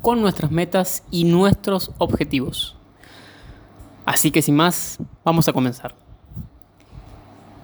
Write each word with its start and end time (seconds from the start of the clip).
con 0.00 0.20
nuestras 0.20 0.50
metas 0.50 1.04
y 1.10 1.24
nuestros 1.24 1.92
objetivos. 1.98 2.76
Así 4.06 4.30
que 4.30 4.42
sin 4.42 4.56
más, 4.56 4.98
vamos 5.24 5.48
a 5.48 5.52
comenzar. 5.52 5.94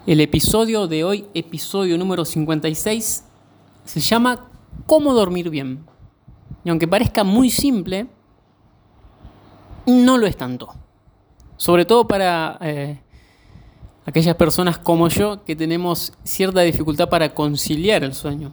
El 0.07 0.21
episodio 0.21 0.87
de 0.87 1.03
hoy, 1.05 1.27
episodio 1.35 1.99
número 1.99 2.25
56, 2.25 3.25
se 3.85 4.01
llama 4.01 4.49
¿Cómo 4.87 5.15
dormir 5.15 5.51
bien? 5.51 5.85
Y 6.65 6.71
aunque 6.71 6.87
parezca 6.87 7.25
muy 7.25 7.51
simple, 7.51 8.07
no 9.87 10.19
lo 10.19 10.27
es 10.27 10.37
tanto. 10.37 10.75
Sobre 11.57 11.85
todo 11.85 12.07
para 12.07 12.59
eh, 12.61 13.01
aquellas 14.05 14.37
personas 14.37 14.79
como 14.79 15.09
yo 15.09 15.45
que 15.45 15.57
tenemos 15.57 16.13
cierta 16.23 16.61
dificultad 16.61 17.09
para 17.09 17.35
conciliar 17.35 18.05
el 18.05 18.15
sueño 18.15 18.53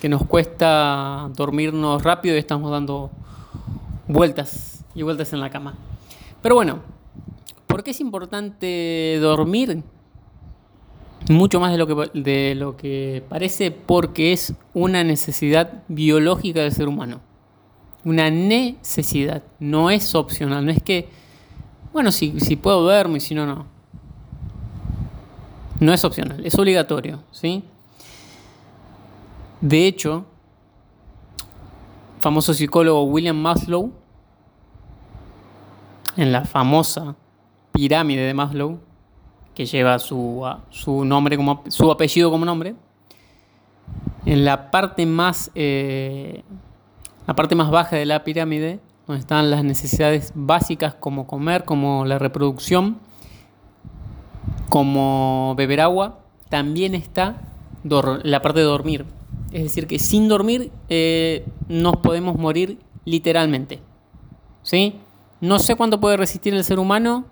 que 0.00 0.08
nos 0.08 0.24
cuesta 0.26 1.30
dormirnos 1.34 2.02
rápido 2.02 2.36
y 2.36 2.38
estamos 2.38 2.70
dando 2.70 3.10
vueltas 4.08 4.84
y 4.94 5.02
vueltas 5.02 5.32
en 5.32 5.40
la 5.40 5.50
cama. 5.50 5.74
Pero 6.42 6.54
bueno, 6.54 6.80
¿por 7.66 7.82
qué 7.82 7.90
es 7.90 8.00
importante 8.00 9.18
dormir? 9.20 9.82
Mucho 11.28 11.58
más 11.58 11.72
de 11.72 11.78
lo, 11.78 11.86
que, 11.86 12.20
de 12.20 12.54
lo 12.54 12.76
que 12.76 13.24
parece 13.28 13.70
porque 13.72 14.32
es 14.32 14.54
una 14.74 15.02
necesidad 15.02 15.82
biológica 15.88 16.60
del 16.60 16.72
ser 16.72 16.88
humano. 16.88 17.20
Una 18.04 18.30
necesidad, 18.30 19.42
no 19.58 19.90
es 19.90 20.14
opcional, 20.14 20.64
no 20.64 20.70
es 20.70 20.80
que, 20.80 21.08
bueno, 21.92 22.12
si, 22.12 22.38
si 22.38 22.54
puedo 22.54 22.82
duermo 22.82 23.16
y 23.16 23.20
si 23.20 23.34
no, 23.34 23.44
no. 23.44 23.66
No 25.80 25.92
es 25.92 26.04
opcional, 26.04 26.46
es 26.46 26.54
obligatorio, 26.54 27.24
¿sí? 27.32 27.64
De 29.60 29.86
hecho, 29.86 30.24
famoso 32.20 32.54
psicólogo 32.54 33.04
William 33.04 33.36
Maslow, 33.36 33.92
en 36.16 36.32
la 36.32 36.44
famosa 36.44 37.16
pirámide 37.72 38.22
de 38.22 38.34
Maslow, 38.34 38.80
que 39.54 39.66
lleva 39.66 39.98
su, 39.98 40.42
su 40.70 41.04
nombre 41.04 41.36
como 41.36 41.62
su 41.68 41.90
apellido 41.90 42.30
como 42.30 42.44
nombre, 42.44 42.74
en 44.24 44.44
la 44.44 44.70
parte 44.70 45.06
más 45.06 45.50
eh, 45.54 46.42
la 47.26 47.34
parte 47.34 47.54
más 47.54 47.70
baja 47.70 47.96
de 47.96 48.06
la 48.06 48.22
pirámide, 48.22 48.80
donde 49.06 49.20
están 49.20 49.50
las 49.50 49.64
necesidades 49.64 50.32
básicas 50.34 50.94
como 50.94 51.26
comer, 51.26 51.64
como 51.64 52.04
la 52.04 52.18
reproducción, 52.18 52.98
como 54.68 55.54
beber 55.56 55.80
agua, 55.80 56.20
también 56.48 56.94
está 56.94 57.36
la 57.82 58.42
parte 58.42 58.60
de 58.60 58.66
dormir. 58.66 59.06
Es 59.56 59.62
decir, 59.62 59.86
que 59.86 59.98
sin 59.98 60.28
dormir 60.28 60.70
eh, 60.90 61.46
nos 61.66 61.96
podemos 61.96 62.36
morir 62.36 62.78
literalmente. 63.06 63.80
¿Sí? 64.62 64.96
No 65.40 65.58
sé 65.60 65.76
cuánto 65.76 65.98
puede 65.98 66.18
resistir 66.18 66.52
el 66.52 66.62
ser 66.62 66.78
humano. 66.78 67.24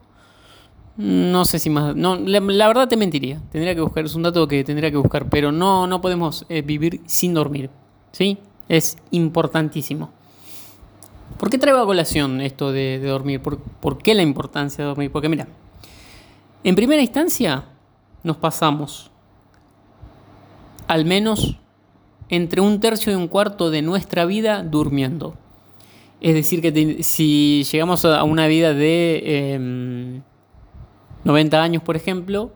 No 0.96 1.44
sé 1.44 1.58
si 1.58 1.68
más. 1.68 1.94
No, 1.94 2.16
la, 2.16 2.40
verdad 2.40 2.88
te 2.88 2.96
mentiría. 2.96 3.42
Tendría 3.52 3.74
que 3.74 3.82
buscar. 3.82 4.06
Es 4.06 4.14
un 4.14 4.22
dato 4.22 4.48
que 4.48 4.64
tendría 4.64 4.90
que 4.90 4.96
buscar. 4.96 5.28
Pero 5.28 5.52
no, 5.52 5.86
no 5.86 6.00
podemos 6.00 6.46
eh, 6.48 6.62
vivir 6.62 7.02
sin 7.04 7.34
dormir. 7.34 7.68
¿Sí? 8.12 8.38
Es 8.70 8.96
importantísimo. 9.10 10.10
¿Por 11.38 11.50
qué 11.50 11.58
traigo 11.58 11.80
a 11.80 11.84
colación 11.84 12.40
esto 12.40 12.72
de, 12.72 13.00
dormir? 13.00 13.42
¿Por, 13.42 13.58
¿Por 13.58 13.98
qué 13.98 14.14
la 14.14 14.22
importancia 14.22 14.82
de 14.82 14.88
dormir? 14.88 15.12
Porque 15.12 15.28
mira, 15.28 15.46
en 16.62 16.74
primera 16.74 17.02
instancia 17.02 17.66
nos 18.22 18.38
pasamos 18.38 19.10
al 20.88 21.04
menos 21.04 21.58
entre 22.28 22.60
un 22.60 22.80
tercio 22.80 23.12
y 23.12 23.16
un 23.16 23.28
cuarto 23.28 23.70
de 23.70 23.82
nuestra 23.82 24.24
vida 24.24 24.62
durmiendo. 24.62 25.34
Es 26.20 26.34
decir, 26.34 26.62
que 26.62 27.02
si 27.02 27.64
llegamos 27.70 28.04
a 28.04 28.24
una 28.24 28.46
vida 28.46 28.72
de 28.72 30.22
90 31.24 31.56
em, 31.56 31.62
años, 31.62 31.82
por 31.82 31.96
ejemplo, 31.96 32.52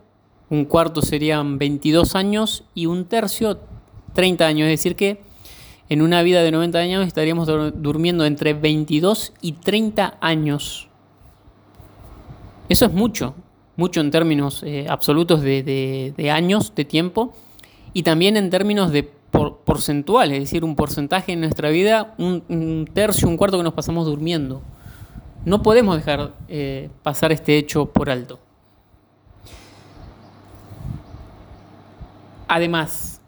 un 0.48 0.64
cuarto 0.64 1.02
serían 1.02 1.58
22 1.58 2.14
años 2.14 2.64
y 2.74 2.86
un 2.86 3.04
tercio 3.04 3.60
30 4.14 4.46
años. 4.46 4.66
Es 4.68 4.80
decir, 4.80 4.96
que 4.96 5.20
en 5.90 6.02
una 6.02 6.22
vida 6.22 6.42
de 6.42 6.50
90 6.50 6.78
años 6.78 7.06
estaríamos 7.06 7.46
durmiendo 7.74 8.24
entre 8.24 8.54
22 8.54 9.34
y 9.42 9.52
30 9.52 10.16
años. 10.20 10.88
Eso 12.70 12.86
es 12.86 12.92
mucho, 12.92 13.34
mucho 13.76 14.00
en 14.00 14.10
términos 14.10 14.62
eh, 14.62 14.86
absolutos 14.88 15.42
de, 15.42 16.14
de 16.16 16.30
años, 16.30 16.74
de 16.74 16.84
tiempo, 16.84 17.34
y 17.92 18.02
también 18.02 18.36
en 18.36 18.50
términos 18.50 18.92
de 18.92 19.17
por, 19.30 19.58
porcentual, 19.58 20.32
es 20.32 20.40
decir, 20.40 20.64
un 20.64 20.74
porcentaje 20.74 21.32
en 21.32 21.40
nuestra 21.40 21.70
vida, 21.70 22.14
un, 22.18 22.88
tercio, 22.92 23.28
un 23.28 23.36
cuarto 23.36 23.56
que 23.56 23.64
nos 23.64 23.74
pasamos 23.74 24.06
durmiendo. 24.06 24.62
No 25.44 25.62
podemos 25.62 25.96
dejar 25.96 26.34
eh, 26.48 26.90
pasar 27.02 27.32
este 27.32 27.56
hecho 27.56 27.86
por 27.86 28.10
alto. 28.10 28.40
Además, 32.48 33.20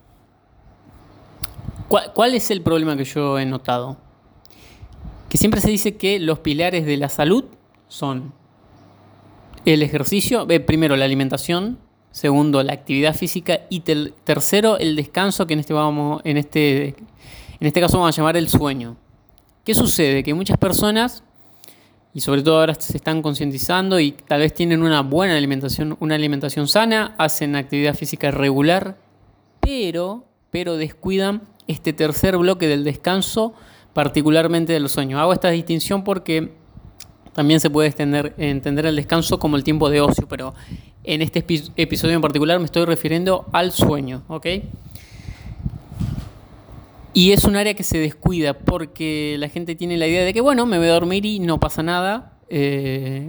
¿cuál, 1.88 2.34
es 2.34 2.50
el 2.50 2.62
problema 2.62 2.96
que 2.96 3.04
yo 3.04 3.38
he 3.38 3.44
notado? 3.44 3.98
Que 5.28 5.36
siempre 5.36 5.60
se 5.60 5.70
dice 5.70 5.96
que 5.96 6.18
los 6.18 6.38
pilares 6.38 6.86
de 6.86 6.96
la 6.96 7.10
salud 7.10 7.44
son 7.86 8.32
el 9.66 9.82
ejercicio, 9.82 10.46
eh, 10.48 10.58
primero 10.58 10.96
la 10.96 11.04
alimentación, 11.04 11.78
Segundo, 12.10 12.62
la 12.62 12.72
actividad 12.72 13.14
física. 13.14 13.60
Y 13.68 13.80
tercero, 13.80 14.78
el 14.78 14.96
descanso, 14.96 15.46
que 15.46 15.54
en 15.54 15.60
este, 15.60 15.72
vamos, 15.72 16.20
en, 16.24 16.36
este, 16.36 16.88
en 16.88 17.66
este 17.66 17.80
caso 17.80 17.98
vamos 17.98 18.14
a 18.14 18.16
llamar 18.16 18.36
el 18.36 18.48
sueño. 18.48 18.96
¿Qué 19.64 19.74
sucede? 19.74 20.22
Que 20.22 20.34
muchas 20.34 20.56
personas, 20.56 21.22
y 22.12 22.20
sobre 22.20 22.42
todo 22.42 22.58
ahora 22.58 22.74
se 22.74 22.96
están 22.96 23.22
concientizando 23.22 24.00
y 24.00 24.12
tal 24.12 24.40
vez 24.40 24.52
tienen 24.52 24.82
una 24.82 25.02
buena 25.02 25.36
alimentación, 25.36 25.96
una 26.00 26.16
alimentación 26.16 26.66
sana, 26.66 27.14
hacen 27.18 27.54
actividad 27.54 27.94
física 27.94 28.30
regular, 28.30 28.96
pero, 29.60 30.24
pero 30.50 30.76
descuidan 30.76 31.42
este 31.68 31.92
tercer 31.92 32.36
bloque 32.36 32.66
del 32.66 32.82
descanso, 32.82 33.54
particularmente 33.92 34.72
del 34.72 34.88
sueño. 34.88 35.20
Hago 35.20 35.32
esta 35.32 35.50
distinción 35.50 36.02
porque 36.02 36.52
también 37.32 37.60
se 37.60 37.70
puede 37.70 37.88
extender, 37.88 38.34
entender 38.38 38.86
el 38.86 38.96
descanso 38.96 39.38
como 39.38 39.56
el 39.56 39.62
tiempo 39.62 39.88
de 39.88 40.00
ocio, 40.00 40.26
pero 40.26 40.54
en 41.10 41.22
este 41.22 41.44
episodio 41.76 42.14
en 42.14 42.20
particular 42.20 42.58
me 42.60 42.64
estoy 42.64 42.84
refiriendo 42.84 43.46
al 43.52 43.72
sueño, 43.72 44.22
¿ok? 44.28 44.46
Y 47.12 47.32
es 47.32 47.42
un 47.44 47.56
área 47.56 47.74
que 47.74 47.82
se 47.82 47.98
descuida 47.98 48.54
porque 48.54 49.34
la 49.38 49.48
gente 49.48 49.74
tiene 49.74 49.96
la 49.96 50.06
idea 50.06 50.24
de 50.24 50.32
que, 50.32 50.40
bueno, 50.40 50.66
me 50.66 50.78
voy 50.78 50.86
a 50.86 50.92
dormir 50.92 51.26
y 51.26 51.40
no 51.40 51.58
pasa 51.58 51.82
nada. 51.82 52.34
Eh, 52.48 53.28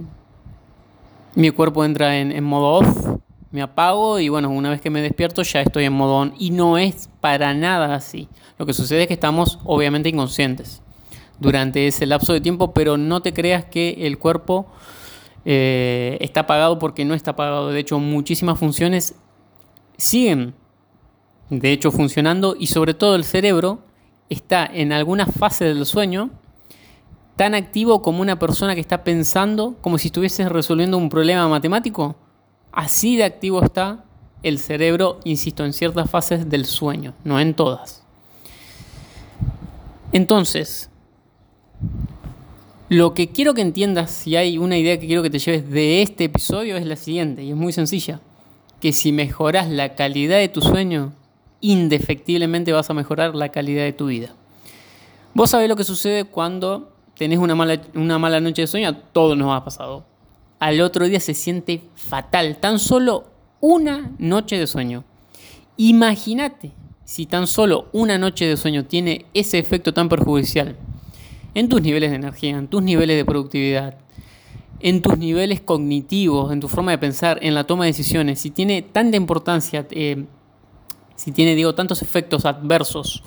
mi 1.34 1.50
cuerpo 1.50 1.84
entra 1.84 2.18
en, 2.18 2.30
en, 2.30 2.44
modo 2.44 2.74
off, 2.74 3.18
me 3.50 3.62
apago 3.62 4.20
y, 4.20 4.28
bueno, 4.28 4.50
una 4.50 4.70
vez 4.70 4.80
que 4.80 4.90
me 4.90 5.02
despierto 5.02 5.42
ya 5.42 5.62
estoy 5.62 5.84
en 5.84 5.92
modo 5.92 6.14
on. 6.14 6.34
Y 6.38 6.50
no 6.50 6.78
es 6.78 7.08
para 7.20 7.52
nada 7.52 7.96
así. 7.96 8.28
Lo 8.58 8.66
que 8.66 8.74
sucede 8.74 9.02
es 9.02 9.08
que 9.08 9.14
estamos 9.14 9.58
obviamente 9.64 10.08
inconscientes 10.08 10.80
durante 11.40 11.88
ese 11.88 12.06
lapso 12.06 12.32
de 12.32 12.40
tiempo, 12.40 12.72
pero 12.72 12.96
no 12.96 13.22
te 13.22 13.32
creas 13.32 13.64
que 13.64 14.06
el 14.06 14.18
cuerpo 14.18 14.68
eh, 15.44 16.18
está 16.20 16.40
apagado 16.40 16.78
porque 16.78 17.04
no 17.04 17.14
está 17.14 17.32
apagado. 17.32 17.68
De 17.68 17.80
hecho, 17.80 17.98
muchísimas 17.98 18.58
funciones 18.58 19.14
siguen, 19.96 20.54
de 21.50 21.72
hecho, 21.72 21.90
funcionando 21.90 22.56
y 22.58 22.68
sobre 22.68 22.94
todo 22.94 23.14
el 23.14 23.24
cerebro 23.24 23.80
está 24.28 24.64
en 24.66 24.92
alguna 24.92 25.26
fase 25.26 25.64
del 25.64 25.84
sueño 25.84 26.30
tan 27.36 27.54
activo 27.54 28.02
como 28.02 28.20
una 28.20 28.38
persona 28.38 28.74
que 28.74 28.80
está 28.80 29.04
pensando 29.04 29.76
como 29.80 29.98
si 29.98 30.08
estuviese 30.08 30.48
resolviendo 30.48 30.98
un 30.98 31.08
problema 31.08 31.48
matemático. 31.48 32.16
Así 32.72 33.16
de 33.16 33.24
activo 33.24 33.62
está 33.62 34.04
el 34.42 34.58
cerebro, 34.58 35.20
insisto, 35.24 35.64
en 35.64 35.72
ciertas 35.72 36.10
fases 36.10 36.48
del 36.48 36.64
sueño, 36.64 37.14
no 37.24 37.38
en 37.38 37.54
todas. 37.54 38.02
Entonces, 40.12 40.90
lo 42.92 43.14
que 43.14 43.28
quiero 43.28 43.54
que 43.54 43.62
entiendas, 43.62 44.10
si 44.10 44.36
hay 44.36 44.58
una 44.58 44.76
idea 44.76 45.00
que 45.00 45.06
quiero 45.06 45.22
que 45.22 45.30
te 45.30 45.38
lleves 45.38 45.70
de 45.70 46.02
este 46.02 46.24
episodio, 46.24 46.76
es 46.76 46.84
la 46.84 46.96
siguiente, 46.96 47.42
y 47.42 47.48
es 47.48 47.56
muy 47.56 47.72
sencilla. 47.72 48.20
Que 48.82 48.92
si 48.92 49.12
mejoras 49.12 49.70
la 49.70 49.94
calidad 49.94 50.36
de 50.36 50.48
tu 50.48 50.60
sueño, 50.60 51.14
indefectiblemente 51.62 52.70
vas 52.70 52.90
a 52.90 52.94
mejorar 52.94 53.34
la 53.34 53.48
calidad 53.48 53.84
de 53.84 53.94
tu 53.94 54.08
vida. 54.08 54.34
Vos 55.32 55.50
sabés 55.50 55.70
lo 55.70 55.76
que 55.76 55.84
sucede 55.84 56.24
cuando 56.24 56.92
tenés 57.16 57.38
una 57.38 57.54
mala, 57.54 57.80
una 57.94 58.18
mala 58.18 58.40
noche 58.40 58.62
de 58.62 58.68
sueño, 58.68 58.90
a 58.90 58.98
todos 58.98 59.38
nos 59.38 59.56
ha 59.56 59.64
pasado. 59.64 60.04
Al 60.58 60.78
otro 60.82 61.06
día 61.06 61.20
se 61.20 61.32
siente 61.32 61.84
fatal, 61.94 62.58
tan 62.58 62.78
solo 62.78 63.24
una 63.60 64.12
noche 64.18 64.58
de 64.58 64.66
sueño. 64.66 65.04
Imagínate 65.78 66.72
si 67.04 67.24
tan 67.24 67.46
solo 67.46 67.88
una 67.92 68.18
noche 68.18 68.46
de 68.46 68.58
sueño 68.58 68.84
tiene 68.84 69.24
ese 69.32 69.58
efecto 69.58 69.94
tan 69.94 70.10
perjudicial 70.10 70.76
en 71.54 71.68
tus 71.68 71.82
niveles 71.82 72.10
de 72.10 72.16
energía, 72.16 72.56
en 72.56 72.68
tus 72.68 72.82
niveles 72.82 73.16
de 73.16 73.24
productividad, 73.24 73.96
en 74.80 75.00
tus 75.02 75.16
niveles 75.16 75.60
cognitivos, 75.60 76.52
en 76.52 76.60
tu 76.60 76.68
forma 76.68 76.90
de 76.90 76.98
pensar, 76.98 77.38
en 77.42 77.54
la 77.54 77.64
toma 77.64 77.84
de 77.84 77.90
decisiones, 77.90 78.40
si 78.40 78.50
tiene 78.50 78.82
tanta 78.82 79.16
importancia, 79.16 79.86
eh, 79.90 80.24
si 81.14 81.32
tiene, 81.32 81.54
digo, 81.54 81.74
tantos 81.74 82.02
efectos 82.02 82.44
adversos, 82.46 83.22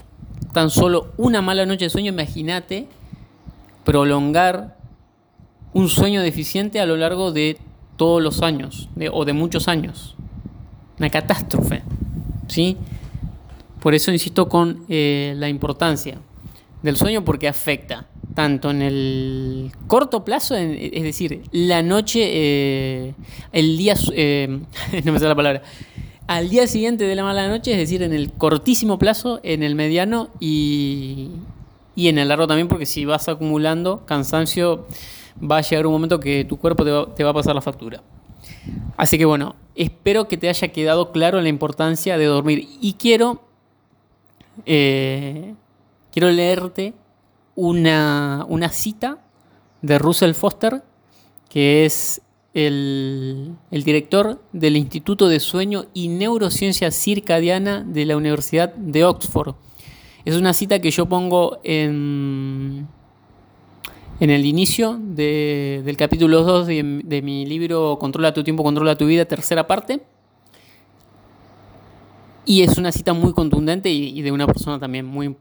tan 0.54 0.69
solo 0.69 1.13
una 1.18 1.42
mala 1.42 1.66
noche 1.66 1.86
de 1.86 1.89
sueño, 1.89 2.12
imagínate 2.12 2.88
prolongar 3.83 4.77
un 5.74 5.89
sueño 5.89 6.22
deficiente 6.22 6.80
a 6.80 6.86
lo 6.86 6.98
largo 6.98 7.31
de 7.31 7.57
todos 7.95 8.22
los 8.22 8.42
años, 8.42 8.89
o 9.12 9.25
de 9.25 9.33
muchos 9.33 9.68
años. 9.68 10.16
Una 10.98 11.10
catástrofe, 11.10 11.83
¿sí? 12.48 12.77
Por 13.81 13.94
eso 13.94 14.12
insisto 14.12 14.50
con 14.50 14.86
eh, 14.89 15.33
la 15.38 15.48
importancia 15.48 16.18
del 16.81 16.98
sueño 16.98 17.24
porque 17.24 17.48
afecta 17.48 18.07
tanto 18.36 18.70
en 18.70 18.82
el 18.84 19.72
corto 19.88 20.24
plazo, 20.24 20.56
es 20.56 21.04
decir, 21.04 21.42
la 21.52 21.82
noche, 21.82 22.20
eh, 22.24 23.14
el 23.52 23.78
día, 23.78 23.96
eh, 24.14 24.60
no 25.06 25.12
me 25.12 25.18
sale 25.18 25.30
la 25.30 25.36
palabra, 25.36 25.62
al 26.28 26.50
día 26.50 26.68
siguiente 26.68 27.06
de 27.06 27.16
la 27.16 27.24
mala 27.24 27.48
noche, 27.48 27.72
es 27.72 27.78
decir, 27.78 28.04
en 28.04 28.14
el 28.14 28.32
cortísimo 28.32 29.00
plazo, 29.00 29.40
en 29.42 29.64
el 29.64 29.76
mediano 29.76 30.30
y, 30.40 31.30
y 31.96 32.10
en 32.10 32.18
el 32.18 32.28
largo 32.28 32.46
también, 32.46 32.68
porque 32.68 32.86
si 32.86 33.06
vas 33.06 33.30
acumulando 33.30 34.06
cansancio, 34.06 34.86
va 35.42 35.58
a 35.58 35.62
llegar 35.62 35.88
un 35.88 35.94
momento 35.94 36.20
que 36.20 36.44
tu 36.44 36.58
cuerpo 36.58 36.84
te 36.84 36.92
va, 36.92 37.16
te 37.16 37.24
va 37.24 37.32
a 37.32 37.34
pasar 37.34 37.56
la 37.56 37.62
factura. 37.62 38.04
Así 38.98 39.18
que 39.18 39.26
bueno, 39.26 39.56
espero 39.76 40.28
que 40.28 40.38
te 40.38 40.50
haya 40.50 40.68
quedado 40.70 41.12
claro 41.12 41.42
la 41.42 41.50
importancia 41.50 42.18
de 42.18 42.26
dormir 42.26 42.68
y 42.82 42.94
quiero 42.94 43.42
eh, 44.66 45.54
quiero 46.12 46.30
leerte 46.32 46.94
una, 47.56 48.69
cita 48.72 49.19
de 49.81 50.00
Russell 50.00 50.34
Foster, 50.34 50.84
que 51.50 51.86
es 51.86 52.22
el, 52.54 53.56
director 53.72 54.42
del 54.54 54.78
Instituto 54.78 55.28
de 55.28 55.40
Sueño 55.40 55.86
y 55.94 56.07
Neurociencia 56.07 56.92
Circadiana 56.92 57.84
de 57.84 58.06
la 58.06 58.18
Universidad 58.18 58.74
de 58.74 59.04
Oxford. 59.06 59.56
Es 60.25 60.36
una 60.36 60.54
cita 60.54 60.80
que 60.80 60.92
yo 60.92 61.06
pongo 61.06 61.60
en, 61.63 62.88
en 64.19 64.30
el 64.30 64.46
inicio 64.46 65.00
del 65.00 65.98
capítulo 65.98 66.44
2 66.44 66.68
de, 66.68 67.01
de 67.04 67.22
mi 67.22 67.46
libro 67.46 67.98
Controla 68.00 68.34
tu 68.34 68.44
tiempo, 68.44 68.63
controla 68.63 68.98
tu 68.98 69.06
vida, 69.06 69.25
tercera 69.25 69.68
parte. 69.68 70.01
Y 72.46 72.62
es 72.62 72.78
una 72.78 72.92
cita 72.92 73.13
muy 73.13 73.34
contundente 73.34 73.90
y, 73.90 74.22
de 74.22 74.31
una 74.31 74.46
persona 74.46 74.80
también 74.80 75.06
muy, 75.06 75.36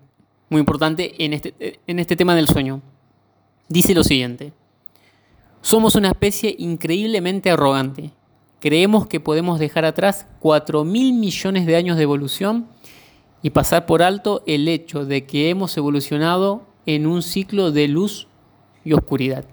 muy 0.49 0.61
importante 0.61 1.14
en 1.25 1.32
este, 1.32 1.81
en 1.87 1.99
este 1.99 2.17
tema 2.17 2.35
del 2.35 2.49
sueño. 2.49 2.82
Dice 3.69 3.94
lo 3.94 4.05
siguiente. 4.05 4.52
Somos 5.62 5.94
una 5.94 6.08
especie 6.08 6.55
increíblemente 6.58 7.50
arrogante. 7.50 8.11
Creemos 8.61 9.06
que 9.06 9.20
podemos 9.20 9.58
dejar 9.58 9.85
atrás 9.85 10.26
4 10.41 10.85
mil 10.85 11.14
millones 11.14 11.67
de 11.67 11.76
años 11.76 11.96
de 11.96 12.02
evolución 12.02 12.67
y 13.43 13.50
pasar 13.50 13.87
por 13.87 14.02
alto 14.02 14.43
el 14.46 14.69
hecho 14.69 15.05
de 15.05 15.26
que 15.26 15.50
hemos 15.50 15.76
evolucionado 15.76 16.67
en 16.87 17.06
un 17.06 17.23
ciclo 17.23 17.73
de 17.73 17.88
luz 17.88 18.29
y 18.85 18.93
oscuridad. 18.93 19.44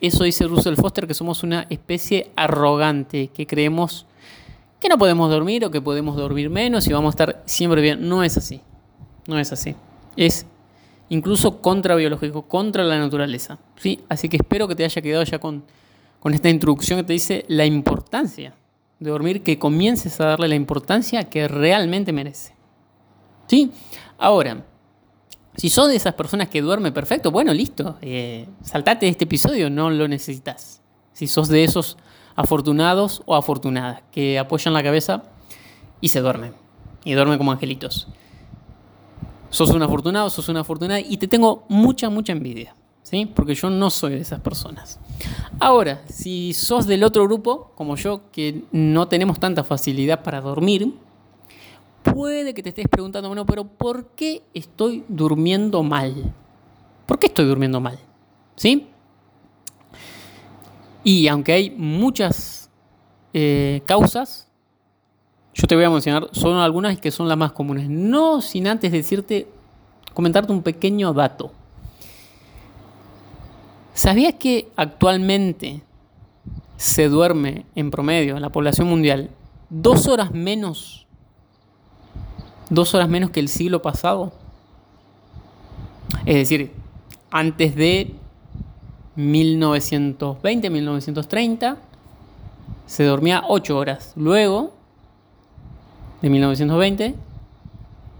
Eso 0.00 0.24
dice 0.24 0.46
Russell 0.46 0.76
Foster, 0.76 1.06
que 1.06 1.14
somos 1.14 1.42
una 1.42 1.66
especie 1.68 2.30
arrogante, 2.34 3.28
que 3.28 3.46
creemos 3.46 4.06
que 4.80 4.88
no 4.88 4.96
podemos 4.96 5.30
dormir 5.30 5.64
o 5.64 5.70
que 5.70 5.82
podemos 5.82 6.16
dormir 6.16 6.48
menos 6.48 6.86
y 6.86 6.92
vamos 6.92 7.08
a 7.08 7.14
estar 7.14 7.42
siempre 7.44 7.82
bien. 7.82 8.08
No 8.08 8.22
es 8.22 8.36
así. 8.36 8.62
No 9.26 9.38
es 9.38 9.52
así. 9.52 9.74
Es 10.16 10.46
incluso 11.08 11.60
contra 11.60 11.94
biológico, 11.94 12.42
contra 12.42 12.84
la 12.84 12.98
naturaleza. 12.98 13.58
¿sí? 13.76 14.00
Así 14.08 14.28
que 14.28 14.36
espero 14.36 14.66
que 14.68 14.74
te 14.74 14.84
haya 14.84 15.02
quedado 15.02 15.24
ya 15.24 15.38
con, 15.38 15.64
con 16.18 16.34
esta 16.34 16.48
introducción 16.48 17.00
que 17.00 17.04
te 17.04 17.12
dice 17.12 17.44
la 17.48 17.66
importancia 17.66 18.54
de 18.98 19.10
dormir, 19.10 19.42
que 19.42 19.58
comiences 19.58 20.20
a 20.20 20.26
darle 20.26 20.48
la 20.48 20.54
importancia 20.54 21.24
que 21.24 21.48
realmente 21.48 22.12
merece. 22.12 22.54
¿Sí? 23.46 23.72
Ahora, 24.18 24.64
si 25.56 25.68
sos 25.68 25.88
de 25.88 25.96
esas 25.96 26.14
personas 26.14 26.48
que 26.48 26.62
duerme 26.62 26.92
perfecto, 26.92 27.30
bueno, 27.30 27.52
listo. 27.52 27.98
Eh, 28.02 28.46
saltate 28.62 29.06
de 29.06 29.10
este 29.10 29.24
episodio, 29.24 29.68
no 29.68 29.90
lo 29.90 30.06
necesitas. 30.06 30.82
Si 31.12 31.26
sos 31.26 31.48
de 31.48 31.64
esos 31.64 31.96
afortunados 32.36 33.22
o 33.26 33.34
afortunadas, 33.34 34.02
que 34.12 34.38
apoyan 34.38 34.74
la 34.74 34.82
cabeza 34.82 35.24
y 36.00 36.08
se 36.08 36.20
duermen. 36.20 36.54
Y 37.04 37.14
duermen 37.14 37.38
como 37.38 37.52
angelitos. 37.52 38.08
Sos 39.50 39.70
un 39.70 39.82
afortunado, 39.82 40.30
sos 40.30 40.48
una 40.48 40.60
afortunada 40.60 41.00
y 41.00 41.16
te 41.16 41.28
tengo 41.28 41.64
mucha, 41.68 42.08
mucha 42.08 42.32
envidia. 42.32 42.74
¿Sí? 43.02 43.26
Porque 43.26 43.54
yo 43.54 43.70
no 43.70 43.90
soy 43.90 44.12
de 44.12 44.20
esas 44.20 44.40
personas. 44.40 45.00
Ahora, 45.58 46.02
si 46.08 46.52
sos 46.52 46.86
del 46.86 47.02
otro 47.02 47.24
grupo, 47.24 47.72
como 47.74 47.96
yo, 47.96 48.30
que 48.30 48.64
no 48.70 49.08
tenemos 49.08 49.40
tanta 49.40 49.64
facilidad 49.64 50.22
para 50.22 50.40
dormir, 50.40 50.94
puede 52.02 52.54
que 52.54 52.62
te 52.62 52.68
estés 52.68 52.86
preguntando, 52.88 53.28
bueno, 53.28 53.46
pero 53.46 53.64
¿por 53.64 54.10
qué 54.10 54.42
estoy 54.54 55.04
durmiendo 55.08 55.82
mal? 55.82 56.32
¿Por 57.06 57.18
qué 57.18 57.26
estoy 57.26 57.46
durmiendo 57.46 57.80
mal? 57.80 57.98
¿Sí? 58.54 58.86
Y 61.02 61.26
aunque 61.28 61.52
hay 61.52 61.70
muchas 61.70 62.70
eh, 63.32 63.82
causas, 63.86 64.49
yo 65.54 65.66
te 65.66 65.74
voy 65.74 65.84
a 65.84 65.90
mencionar 65.90 66.28
solo 66.32 66.60
algunas 66.60 66.98
que 66.98 67.10
son 67.10 67.28
las 67.28 67.36
más 67.36 67.52
comunes. 67.52 67.88
No 67.88 68.40
sin 68.40 68.66
antes 68.66 68.92
decirte, 68.92 69.48
comentarte 70.14 70.52
un 70.52 70.62
pequeño 70.62 71.12
dato. 71.12 71.52
¿Sabías 73.94 74.34
que 74.34 74.70
actualmente 74.76 75.82
se 76.76 77.08
duerme 77.08 77.66
en 77.74 77.90
promedio 77.90 78.36
en 78.36 78.42
la 78.42 78.50
población 78.50 78.88
mundial 78.88 79.30
dos 79.68 80.06
horas 80.06 80.32
menos, 80.32 81.06
dos 82.70 82.94
horas 82.94 83.08
menos 83.08 83.30
que 83.30 83.40
el 83.40 83.48
siglo 83.48 83.82
pasado? 83.82 84.32
Es 86.24 86.36
decir, 86.36 86.72
antes 87.30 87.74
de 87.74 88.14
1920, 89.16 90.70
1930, 90.70 91.76
se 92.86 93.04
dormía 93.04 93.44
8 93.46 93.76
horas. 93.76 94.12
Luego, 94.16 94.72
de 96.22 96.30
1920, 96.30 97.14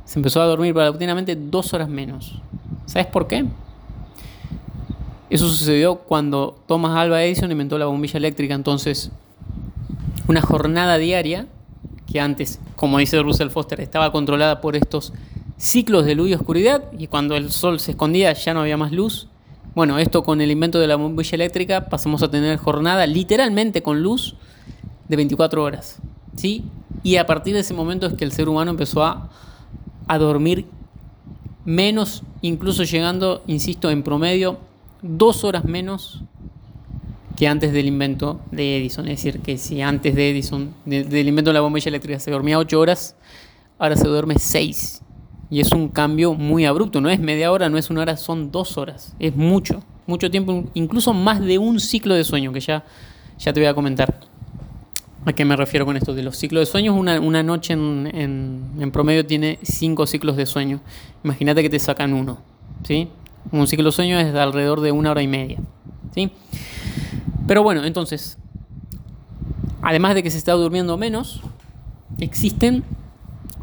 se 0.05 0.19
empezó 0.19 0.41
a 0.43 0.47
dormir 0.47 0.75
paulatinamente 0.75 1.37
2 1.37 1.75
horas 1.75 1.89
menos. 1.89 2.41
¿Sabes 2.87 3.07
por 3.07 3.27
qué? 3.27 3.45
Eso 5.29 5.49
sucedió 5.49 5.97
cuando 5.97 6.59
Thomas 6.67 6.97
Alva 6.97 7.23
Edison 7.23 7.53
inventó 7.53 7.79
la 7.79 7.87
bombilla 7.87 8.19
eléctrica. 8.19 8.55
Entonces, 8.55 9.13
una 10.27 10.43
jornada 10.43 10.99
diaria, 10.99 11.47
que 12.11 12.21
antes, 12.21 12.61
como 12.75 12.99
dice 12.99 13.23
Russell 13.23 13.51
Foster, 13.51 13.81
estaba 13.81 14.11
controlada 14.11 14.61
por 14.61 14.75
estos 14.75 15.13
ciclos 15.57 16.05
de 16.05 16.17
luz 16.17 16.31
y 16.31 16.35
oscuridad, 16.35 16.85
y 16.99 17.07
cuando 17.07 17.37
el 17.37 17.53
sol 17.53 17.79
se 17.79 17.93
escondía 17.93 18.33
ya 18.33 18.55
no 18.55 18.63
había 18.63 18.77
más 18.77 18.91
luz, 18.91 19.29
bueno, 19.75 19.99
esto 19.99 20.25
con 20.25 20.41
el 20.41 20.51
invento 20.51 20.81
de 20.81 20.89
la 20.89 20.97
bombilla 20.97 21.37
eléctrica 21.37 21.89
pasamos 21.89 22.25
a 22.25 22.31
tener 22.31 22.59
jornada 22.59 23.07
literalmente 23.07 23.83
con 23.83 24.03
luz 24.03 24.35
de 25.09 25.17
24 25.17 25.63
horas. 25.63 26.01
¿sí? 26.35 26.65
Y 27.03 27.17
a 27.17 27.27
partir 27.27 27.55
de 27.55 27.61
ese 27.61 27.75
momento 27.75 28.07
es 28.07 28.15
que 28.15 28.25
el 28.25 28.33
ser 28.33 28.49
humano 28.49 28.71
empezó 28.71 29.05
a, 29.05 29.31
a 30.07 30.19
dormir 30.19 30.67
menos, 31.65 32.23
incluso 32.43 32.85
llegando, 32.85 33.43
insisto, 33.47 33.91
en 33.91 34.03
promedio, 34.03 34.59
dos 35.03 35.45
horas 35.45 35.65
menos 35.65 36.23
que 37.37 37.49
antes 37.49 37.73
del 37.73 37.87
invento 37.87 38.41
de 38.51 38.77
Edison. 38.77 39.09
Es 39.09 39.23
decir, 39.23 39.41
que 39.41 39.57
si 39.57 39.81
antes 39.81 40.15
de 40.15 40.31
Edison, 40.31 40.75
del 40.85 41.27
invento 41.27 41.51
de 41.51 41.55
la 41.55 41.63
bombilla 41.63 41.89
eléctrica, 41.89 42.19
se 42.19 42.31
dormía 42.31 42.59
8 42.59 42.79
horas, 42.79 43.17
ahora 43.79 43.97
se 43.97 44.07
duerme 44.07 44.35
6. 44.39 45.03
Y 45.49 45.61
es 45.61 45.73
un 45.73 45.89
cambio 45.89 46.35
muy 46.35 46.65
abrupto, 46.67 47.01
no 47.01 47.09
es 47.09 47.19
media 47.19 47.51
hora, 47.51 47.69
no 47.71 47.79
es 47.79 47.89
una 47.89 48.03
hora, 48.03 48.17
son 48.17 48.53
dos 48.53 48.77
horas. 48.77 49.15
Es 49.19 49.35
mucho, 49.35 49.83
mucho 50.07 50.31
tiempo, 50.31 50.65
incluso 50.75 51.15
más 51.15 51.41
de 51.41 51.59
un 51.59 51.81
ciclo 51.81 52.15
de 52.15 52.25
sueño, 52.25 52.53
que 52.53 52.61
ya, 52.61 52.85
ya 53.39 53.53
te 53.53 53.61
voy 53.61 53.69
a 53.69 53.75
comentar. 53.75 54.21
¿A 55.27 55.33
qué 55.35 55.45
me 55.45 55.55
refiero 55.55 55.85
con 55.85 55.97
esto? 55.97 56.15
De 56.15 56.23
los 56.23 56.37
ciclos 56.37 56.63
de 56.63 56.67
sueño, 56.67 56.95
una, 56.95 57.21
una 57.21 57.43
noche 57.43 57.75
en, 57.75 58.71
en, 58.79 58.91
promedio 58.91 59.27
tiene 59.27 59.59
cinco 59.63 60.07
ciclos 60.07 60.37
de 60.37 60.47
sueño. 60.47 60.81
Imagínate 61.23 61.63
que 61.63 61.69
te 61.69 61.79
sacan 61.79 62.15
uno. 62.15 62.39
¿sí? 62.85 63.09
Un 63.53 63.67
ciclo 63.67 63.87
de 63.87 63.93
sueño 63.93 64.19
es 64.19 64.33
de 64.33 64.41
alrededor 64.41 64.81
de 64.81 64.93
una 64.93 65.11
hora 65.11 65.21
y 65.21 65.29
media. 65.29 65.59
¿sí? 66.15 66.33
Pero 67.47 67.63
bueno, 67.63 67.85
entonces, 67.85 68.39
además 69.83 70.15
de 70.15 70.23
que 70.23 70.31
se 70.31 70.39
está 70.39 70.53
durmiendo 70.53 70.97
menos, 70.97 71.43
existen 72.19 72.83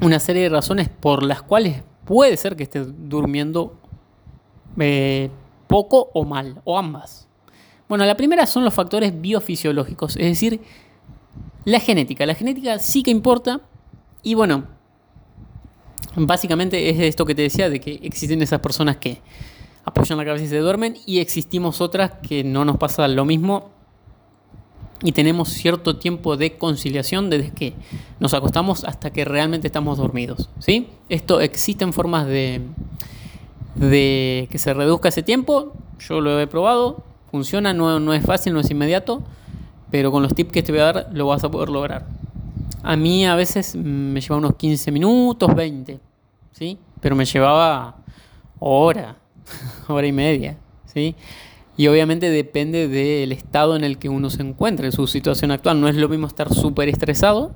una 0.01 0.19
serie 0.19 0.43
de 0.43 0.49
razones 0.49 0.89
por 0.89 1.23
las 1.23 1.41
cuales 1.41 1.81
puede 2.05 2.37
ser 2.37 2.55
que 2.55 2.63
esté 2.63 2.85
durmiendo 2.85 3.75
eh, 4.79 5.31
poco 5.65 6.11
o 6.13 6.23
mal, 6.23 6.61
o 6.65 6.77
ambas. 6.77 7.27
Bueno, 7.89 8.05
la 8.05 8.15
primera 8.15 8.45
son 8.45 8.63
los 8.63 8.73
factores 8.73 9.19
biofisiológicos, 9.19 10.17
es 10.17 10.25
decir, 10.25 10.61
la 11.67 11.81
genética. 11.81 12.25
La 12.25 12.33
genética 12.33 12.79
sí 12.79 13.03
que 13.03 13.11
importa 13.11 13.59
y 14.23 14.35
bueno, 14.35 14.63
básicamente 16.15 16.89
es 16.89 16.97
esto 17.01 17.25
que 17.25 17.35
te 17.35 17.41
decía, 17.41 17.69
de 17.69 17.81
que 17.81 17.99
existen 18.03 18.41
esas 18.41 18.61
personas 18.61 18.95
que 18.97 19.19
apoyan 19.83 20.17
la 20.17 20.23
cabeza 20.23 20.45
y 20.45 20.47
se 20.47 20.59
duermen 20.59 20.95
y 21.05 21.19
existimos 21.19 21.81
otras 21.81 22.13
que 22.25 22.45
no 22.45 22.63
nos 22.63 22.77
pasa 22.77 23.05
lo 23.09 23.25
mismo 23.25 23.69
y 25.03 25.11
tenemos 25.11 25.49
cierto 25.49 25.97
tiempo 25.97 26.37
de 26.37 26.57
conciliación 26.57 27.29
desde 27.29 27.51
que 27.51 27.73
nos 28.21 28.33
acostamos 28.33 28.85
hasta 28.85 29.11
que 29.11 29.25
realmente 29.25 29.67
estamos 29.67 29.97
dormidos. 29.97 30.49
¿sí? 30.59 30.87
Esto 31.09 31.41
existen 31.41 31.91
formas 31.91 32.27
de, 32.27 32.61
que 33.77 34.57
se 34.57 34.73
reduzca 34.73 35.09
ese 35.09 35.21
tiempo. 35.21 35.73
Yo 35.99 36.21
lo 36.21 36.39
he 36.39 36.47
probado, 36.47 37.03
funciona, 37.29 37.73
no, 37.73 37.99
no 37.99 38.13
es 38.13 38.23
fácil, 38.23 38.53
no 38.53 38.61
es 38.61 38.71
inmediato, 38.71 39.21
pero 39.91 40.11
con 40.11 40.23
los 40.23 40.33
tips 40.33 40.51
que 40.51 40.63
te 40.63 40.71
voy 40.71 40.81
a 40.81 40.85
dar 40.85 41.09
lo 41.13 41.27
vas 41.27 41.43
a 41.43 41.51
poder 41.51 41.69
lograr. 41.69 42.05
A 42.83 42.95
mí 42.95 43.25
a 43.25 43.35
veces 43.35 43.75
me 43.75 44.21
lleva 44.21 44.37
unos 44.37 44.55
15 44.55 44.91
minutos, 44.91 45.53
20, 45.53 45.99
¿sí? 46.51 46.77
pero 47.01 47.15
me 47.15 47.25
llevaba 47.25 47.95
hora, 48.59 49.17
hora 49.87 50.07
y 50.07 50.11
media. 50.11 50.57
¿sí? 50.85 51.15
Y 51.75 51.87
obviamente 51.87 52.29
depende 52.29 52.87
del 52.87 53.31
estado 53.31 53.75
en 53.75 53.83
el 53.83 53.97
que 53.97 54.09
uno 54.09 54.29
se 54.29 54.41
encuentre, 54.41 54.91
su 54.91 55.05
situación 55.05 55.51
actual. 55.51 55.79
No 55.79 55.87
es 55.87 55.95
lo 55.95 56.09
mismo 56.09 56.27
estar 56.27 56.53
súper 56.53 56.89
estresado 56.89 57.51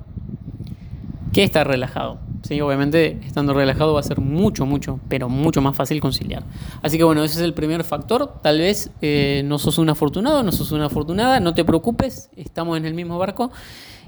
que 1.32 1.42
estar 1.42 1.66
relajado. 1.66 2.18
¿Sí? 2.42 2.60
Obviamente 2.60 3.20
estando 3.26 3.54
relajado 3.54 3.94
va 3.94 4.00
a 4.00 4.02
ser 4.02 4.20
mucho, 4.20 4.66
mucho, 4.66 5.00
pero 5.08 5.28
mucho 5.28 5.60
más 5.60 5.76
fácil 5.76 6.00
conciliar. 6.00 6.44
Así 6.82 6.98
que 6.98 7.04
bueno, 7.04 7.24
ese 7.24 7.36
es 7.36 7.44
el 7.44 7.54
primer 7.54 7.84
factor. 7.84 8.34
Tal 8.42 8.58
vez 8.58 8.90
eh, 9.00 9.42
no 9.44 9.58
sos 9.58 9.78
un 9.78 9.88
afortunado, 9.88 10.42
no 10.42 10.52
sos 10.52 10.72
una 10.72 10.86
afortunada, 10.86 11.40
no 11.40 11.54
te 11.54 11.64
preocupes, 11.64 12.30
estamos 12.36 12.76
en 12.76 12.86
el 12.86 12.94
mismo 12.94 13.18
barco. 13.18 13.50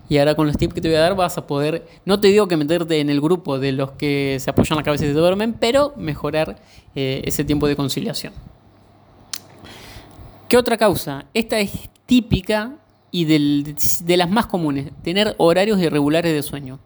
Y 0.09 0.19
ahora 0.19 0.35
con 0.35 0.47
los 0.47 0.59
tips 0.59 0.75
que 0.75 0.81
te 0.81 0.89
voy 0.89 0.97
a 0.97 1.01
dar 1.01 1.17
vas 1.17 1.39
a 1.39 1.47
poder, 1.47 1.87
no 2.05 2.21
te 2.21 2.29
digo 2.29 2.47
que 2.47 2.59
meterte 2.59 3.01
en 3.01 3.09
el 3.09 3.21
grupo 3.23 3.59
de 3.59 3.73
los 3.73 3.93
que 3.93 4.37
se 4.39 4.51
apoyan 4.51 4.77
la 4.77 4.83
cabeza 4.83 5.05
y 5.05 5.09
se 5.09 5.15
duermen, 5.15 5.55
pero 5.55 5.95
mejorar 5.97 6.57
eh, 6.95 7.23
ese 7.25 7.43
tiempo 7.45 7.67
de 7.67 7.75
conciliación. 7.75 8.35
¿Qué 10.49 10.59
otra 10.59 10.77
causa? 10.77 11.25
Esta 11.33 11.59
es 11.59 11.89
típica 12.05 12.77
y 13.11 13.25
de 13.25 14.17
las 14.17 14.29
más 14.29 14.47
comunes, 14.47 14.91
tener 15.03 15.35
horarios 15.39 15.81
irregulares 15.81 16.35
de 16.35 16.43
sueño. 16.43 16.81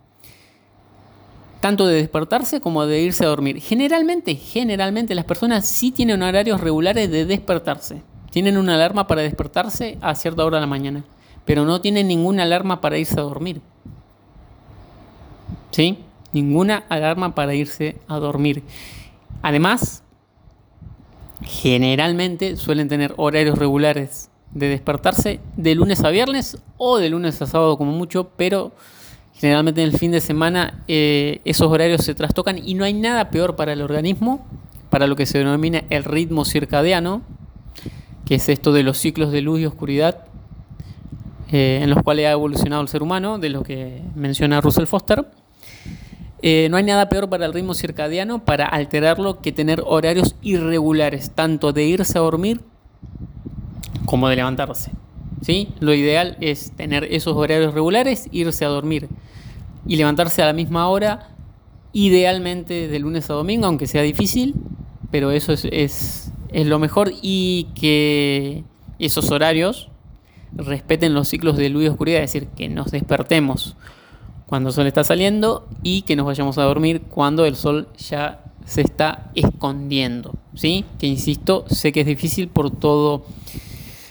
Tanto 1.61 1.87
de 1.87 1.97
despertarse 1.97 2.61
como 2.61 2.87
de 2.87 3.01
irse 3.01 3.25
a 3.25 3.29
dormir. 3.29 3.61
Generalmente, 3.61 4.37
generalmente 4.37 5.15
las 5.15 5.25
personas 5.25 5.67
sí 5.67 5.91
tienen 5.91 6.23
horarios 6.23 6.61
regulares 6.61 7.11
de 7.11 7.25
despertarse. 7.25 8.03
Tienen 8.31 8.57
una 8.57 8.75
alarma 8.75 9.07
para 9.07 9.23
despertarse 9.23 9.99
a 10.01 10.15
cierta 10.15 10.45
hora 10.45 10.59
de 10.59 10.61
la 10.63 10.67
mañana, 10.67 11.05
pero 11.45 11.65
no 11.65 11.81
tienen 11.81 12.07
ninguna 12.07 12.45
alarma 12.45 12.81
para 12.81 12.99
irse 12.99 13.19
a 13.19 13.23
dormir. 13.23 13.61
¿Sí? 15.71 15.99
Ninguna 16.33 16.85
alarma 16.89 17.35
para 17.35 17.55
irse 17.55 17.97
a 18.07 18.19
dormir. 18.19 18.63
Además, 19.43 20.03
generalmente 21.43 22.57
suelen 22.57 22.89
tener 22.89 23.15
horarios 23.17 23.59
regulares 23.59 24.31
de 24.53 24.69
despertarse 24.69 25.41
de 25.57 25.75
lunes 25.75 26.05
a 26.05 26.11
viernes 26.11 26.59
o 26.77 26.99
de 26.99 27.11
lunes 27.11 27.41
a 27.43 27.47
sábado 27.47 27.77
como 27.77 27.93
mucho, 27.93 28.31
pero 28.37 28.73
generalmente 29.39 29.83
en 29.83 29.89
el 29.89 29.99
fin 29.99 30.11
de 30.11 30.21
semana 30.21 30.83
eh, 30.89 31.41
esos 31.45 31.69
horarios 31.69 32.05
se 32.05 32.15
trastocan 32.15 32.59
y 32.59 32.75
no 32.75 32.85
hay 32.85 32.93
nada 32.93 33.31
peor 33.31 33.57
para 33.57 33.73
el 33.73 33.83
organismo, 33.83 34.45
para 34.91 35.07
lo 35.07 35.17
que 35.17 35.27
se 35.27 35.39
denomina 35.39 35.85
el 35.91 36.05
ritmo 36.05 36.45
circadiano, 36.45 37.23
que 38.25 38.37
es 38.37 38.49
esto 38.49 38.73
de 38.73 38.83
los 38.83 38.99
ciclos 38.99 39.31
de 39.31 39.41
luz 39.41 39.61
y 39.61 39.67
oscuridad, 39.67 40.25
eh, 41.53 41.81
en 41.83 41.91
los 41.91 42.03
cuales 42.03 42.27
ha 42.27 42.33
evolucionado 42.33 42.83
el 42.83 42.89
ser 42.89 43.03
humano, 43.03 43.39
de 43.39 43.49
lo 43.49 43.63
que 43.63 44.03
menciona 44.15 44.61
Russell 44.61 44.87
Foster. 44.87 45.25
Eh, 46.43 46.69
no 46.71 46.77
hay 46.77 46.85
nada 46.85 47.09
peor 47.09 47.29
para 47.29 47.47
el 47.47 47.55
ritmo 47.55 47.75
circadiano, 47.75 48.45
para 48.45 48.67
alterarlo, 48.67 49.41
que 49.41 49.53
tener 49.53 49.83
horarios 49.87 50.35
irregulares, 50.43 51.31
tanto 51.31 51.73
de 51.73 51.85
irse 51.85 52.19
a 52.19 52.23
dormir 52.23 52.61
como 54.05 54.29
de 54.29 54.37
levantarse. 54.37 54.93
¿Sí? 55.43 55.69
Lo 55.81 55.95
ideal 55.95 56.37
es 56.41 56.73
tener 56.73 57.05
esos 57.05 57.37
horarios 57.37 57.75
regulares, 57.75 58.29
irse 58.33 58.65
a 58.65 58.69
dormir 58.69 59.09
y 59.87 59.97
levantarse 59.97 60.43
a 60.43 60.47
la 60.47 60.53
misma 60.53 60.89
hora, 60.89 61.31
idealmente 61.93 62.89
de 62.89 62.99
lunes 62.99 63.31
a 63.31 63.35
domingo, 63.35 63.67
aunque 63.67 63.87
sea 63.87 64.03
difícil, 64.03 64.55
pero 65.11 65.31
eso 65.31 65.53
es, 65.53 65.67
es, 65.71 66.33
es 66.51 66.67
lo 66.67 66.79
mejor 66.79 67.13
y 67.23 67.69
que 67.75 68.65
esos 68.99 69.31
horarios 69.31 69.89
respeten 70.53 71.15
los 71.15 71.29
ciclos 71.29 71.57
de 71.57 71.69
luz 71.69 71.85
y 71.85 71.89
oscuridad, 71.89 72.23
es 72.23 72.33
decir, 72.33 72.49
que 72.49 72.69
nos 72.69 72.91
despertemos 72.91 73.77
cuando 74.47 74.71
el 74.71 74.75
sol 74.75 74.87
está 74.87 75.05
saliendo 75.05 75.69
y 75.83 76.03
que 76.03 76.17
nos 76.17 76.27
vayamos 76.27 76.57
a 76.59 76.63
dormir 76.63 77.03
cuando 77.03 77.45
el 77.45 77.55
sol 77.55 77.89
ya 77.99 78.45
se 78.65 78.81
está 78.81 79.31
escondiendo, 79.35 80.35
¿sí? 80.55 80.85
Que 80.99 81.07
insisto, 81.07 81.65
sé 81.69 81.93
que 81.93 82.01
es 82.01 82.07
difícil 82.07 82.49
por 82.49 82.71
todo 82.71 83.25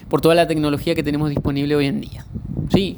por 0.10 0.22
toda 0.22 0.36
la 0.36 0.48
tecnología 0.48 0.96
que 0.96 1.04
tenemos 1.04 1.30
disponible 1.30 1.76
hoy 1.76 1.88
en 1.88 2.02
día. 2.02 2.26
¿Sí? 2.74 2.98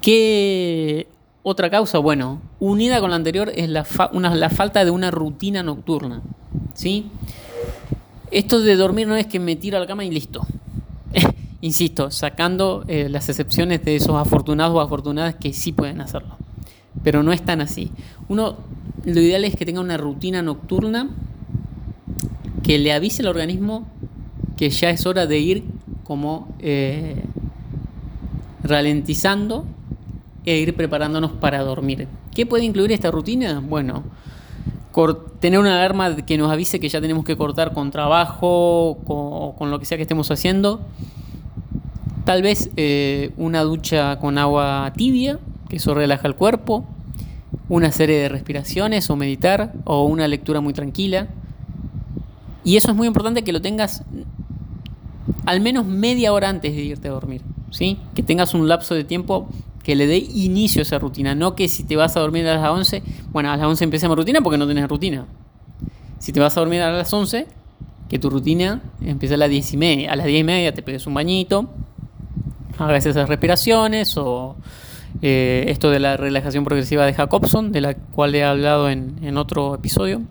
¿Qué 0.00 1.06
otra 1.42 1.70
causa? 1.70 1.98
Bueno, 1.98 2.40
unida 2.60 3.00
con 3.00 3.10
la 3.10 3.16
anterior 3.16 3.52
es 3.54 3.68
la, 3.68 3.86
la 4.12 4.50
falta 4.50 4.84
de 4.84 4.90
una 4.90 5.10
rutina 5.10 5.62
nocturna. 5.62 6.22
¿Sí? 6.74 7.06
Esto 8.30 8.60
de 8.60 8.76
dormir 8.76 9.06
no 9.06 9.16
es 9.16 9.26
que 9.26 9.38
me 9.38 9.56
tiro 9.56 9.76
a 9.76 9.80
la 9.80 9.86
cama 9.86 10.04
y 10.04 10.10
listo. 10.10 10.46
Insisto, 11.60 12.10
sacando 12.10 12.84
eh, 12.88 13.08
las 13.08 13.28
excepciones 13.28 13.84
de 13.84 13.96
esos 13.96 14.16
afortunados 14.16 14.74
o 14.74 14.80
afortunadas 14.80 15.36
que 15.36 15.52
sí 15.52 15.72
pueden 15.72 16.00
hacerlo. 16.00 16.36
Pero 17.02 17.22
no 17.22 17.32
es 17.32 17.42
tan 17.42 17.60
así. 17.60 17.90
Uno, 18.28 18.56
lo 19.04 19.20
ideal 19.20 19.44
es 19.44 19.56
que 19.56 19.64
tenga 19.66 19.80
una 19.80 19.96
rutina 19.96 20.42
nocturna 20.42 21.10
que 22.62 22.78
le 22.78 22.92
avise 22.92 23.22
al 23.22 23.28
organismo 23.28 23.86
que 24.56 24.70
ya 24.70 24.90
es 24.90 25.06
hora 25.06 25.26
de 25.26 25.38
ir 25.38 25.64
como 26.04 26.48
eh, 26.60 27.22
ralentizando 28.62 29.64
e 30.44 30.58
ir 30.58 30.74
preparándonos 30.74 31.32
para 31.32 31.62
dormir. 31.62 32.08
¿Qué 32.34 32.46
puede 32.46 32.64
incluir 32.64 32.92
esta 32.92 33.10
rutina? 33.10 33.60
Bueno, 33.60 34.04
tener 35.40 35.58
una 35.58 35.74
alarma 35.74 36.16
que 36.16 36.38
nos 36.38 36.50
avise 36.52 36.78
que 36.78 36.88
ya 36.88 37.00
tenemos 37.00 37.24
que 37.24 37.36
cortar 37.36 37.72
con 37.72 37.90
trabajo 37.90 38.98
o 39.06 39.54
con 39.58 39.70
lo 39.70 39.78
que 39.78 39.86
sea 39.86 39.98
que 39.98 40.02
estemos 40.02 40.30
haciendo 40.30 40.80
Tal 42.24 42.40
vez 42.40 42.70
eh, 42.76 43.32
una 43.36 43.62
ducha 43.62 44.18
con 44.18 44.38
agua 44.38 44.90
tibia, 44.96 45.38
que 45.68 45.76
eso 45.76 45.92
relaja 45.92 46.26
el 46.26 46.34
cuerpo, 46.34 46.86
una 47.68 47.92
serie 47.92 48.16
de 48.16 48.30
respiraciones 48.30 49.10
o 49.10 49.16
meditar 49.16 49.74
o 49.84 50.04
una 50.04 50.26
lectura 50.26 50.62
muy 50.62 50.72
tranquila. 50.72 51.28
Y 52.64 52.78
eso 52.78 52.90
es 52.90 52.96
muy 52.96 53.06
importante 53.06 53.44
que 53.44 53.52
lo 53.52 53.60
tengas 53.60 54.04
al 55.46 55.60
menos 55.60 55.86
media 55.86 56.32
hora 56.32 56.48
antes 56.48 56.74
de 56.74 56.82
irte 56.82 57.08
a 57.08 57.12
dormir, 57.12 57.42
¿sí? 57.70 57.98
Que 58.14 58.22
tengas 58.22 58.54
un 58.54 58.68
lapso 58.68 58.94
de 58.94 59.04
tiempo 59.04 59.48
que 59.82 59.94
le 59.94 60.06
dé 60.06 60.18
inicio 60.18 60.80
a 60.80 60.82
esa 60.82 60.98
rutina, 60.98 61.34
no 61.34 61.54
que 61.54 61.68
si 61.68 61.84
te 61.84 61.96
vas 61.96 62.16
a 62.16 62.20
dormir 62.20 62.46
a 62.46 62.56
las 62.56 62.70
11, 62.70 63.02
bueno, 63.32 63.50
a 63.50 63.56
las 63.56 63.66
11 63.66 63.84
empecemos 63.84 64.16
rutina 64.16 64.40
porque 64.40 64.58
no 64.58 64.66
tienes 64.66 64.88
rutina. 64.88 65.26
Si 66.18 66.32
te 66.32 66.40
vas 66.40 66.56
a 66.56 66.60
dormir 66.60 66.80
a 66.80 66.90
las 66.90 67.12
11, 67.12 67.46
que 68.08 68.18
tu 68.18 68.30
rutina 68.30 68.80
empiece 69.02 69.34
a 69.34 69.38
las 69.38 69.50
10 69.50 69.74
y 69.74 69.76
media, 69.76 70.12
a 70.12 70.16
las 70.16 70.26
10 70.26 70.40
y 70.40 70.44
media 70.44 70.72
te 70.72 70.82
pegues 70.82 71.06
un 71.06 71.14
bañito, 71.14 71.68
hagas 72.78 73.06
esas 73.06 73.28
respiraciones 73.28 74.16
o 74.16 74.56
eh, 75.22 75.66
esto 75.68 75.90
de 75.90 76.00
la 76.00 76.16
relajación 76.16 76.64
progresiva 76.64 77.06
de 77.06 77.14
Jacobson, 77.14 77.72
de 77.72 77.80
la 77.80 77.94
cual 77.94 78.34
he 78.34 78.44
hablado 78.44 78.90
en, 78.90 79.36
otro 79.36 79.74
episodio. 79.74 80.22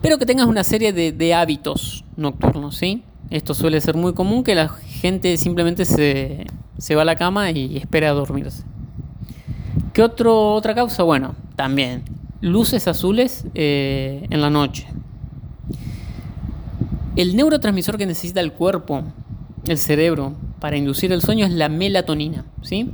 Pero 0.00 0.18
que 0.18 0.26
tengas 0.26 0.46
una 0.46 0.64
serie 0.64 0.92
de, 0.92 1.34
hábitos 1.34 2.04
nocturnos, 2.22 2.76
¿sí? 2.76 3.04
Esto 3.30 3.54
suele 3.54 3.80
ser 3.80 3.96
muy 3.96 4.14
común 4.14 4.44
que 4.44 4.54
la 4.54 4.68
gente 4.68 5.36
simplemente 5.36 5.84
se, 5.84 6.46
va 6.94 7.02
a 7.02 7.04
la 7.04 7.16
cama 7.16 7.50
y 7.50 7.76
espera 7.76 8.10
a 8.10 8.12
dormirse. 8.12 8.64
¿Qué 9.92 10.02
otro, 10.02 10.54
otra 10.54 10.74
causa? 10.74 11.02
Bueno, 11.02 11.34
también 11.56 12.04
luces 12.40 12.88
azules 12.88 13.44
eh, 13.54 14.26
en 14.28 14.40
la 14.40 14.50
noche. 14.50 14.86
El 17.16 17.36
neurotransmisor 17.36 17.96
que 17.96 18.06
necesita 18.06 18.40
el 18.40 18.52
cuerpo 18.52 19.04
el 19.66 19.78
cerebro 19.78 20.34
para 20.60 20.76
inducir 20.76 21.12
el 21.12 21.22
sueño 21.22 21.46
es 21.46 21.52
la 21.52 21.68
melatonina. 21.68 22.44
¿sí? 22.62 22.90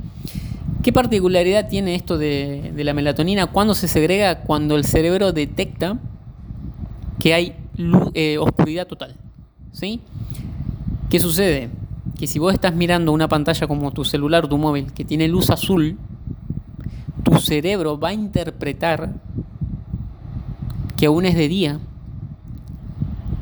¿Qué 0.83 0.93
particularidad 0.93 1.67
tiene 1.67 1.95
esto 1.95 2.17
de, 2.17 2.71
la 2.75 2.93
melatonina? 2.93 3.47
Cuando 3.47 3.73
se 3.75 3.87
segrega, 3.87 4.41
cuando 4.41 4.75
el 4.75 4.85
cerebro 4.85 5.33
detecta 5.33 5.97
que 7.19 7.33
hay 7.33 7.55
eh, 8.13 8.37
oscuridad 8.37 8.87
total. 8.87 9.15
¿sí? 9.71 10.01
¿Qué 11.09 11.19
sucede? 11.19 11.69
Que 12.17 12.27
si 12.27 12.39
vos 12.39 12.53
estás 12.53 12.75
mirando 12.75 13.11
una 13.11 13.27
pantalla 13.27 13.67
como 13.67 13.91
tu 13.91 14.03
celular 14.03 14.45
o 14.45 14.49
tu 14.49 14.57
móvil 14.57 14.91
que 14.93 15.05
tiene 15.05 15.27
luz 15.27 15.49
azul, 15.49 15.97
tu 17.23 17.37
cerebro 17.39 17.99
va 17.99 18.09
a 18.09 18.13
interpretar 18.13 19.13
que 20.97 21.05
aún 21.05 21.25
es 21.25 21.35
de 21.35 21.47
día 21.47 21.79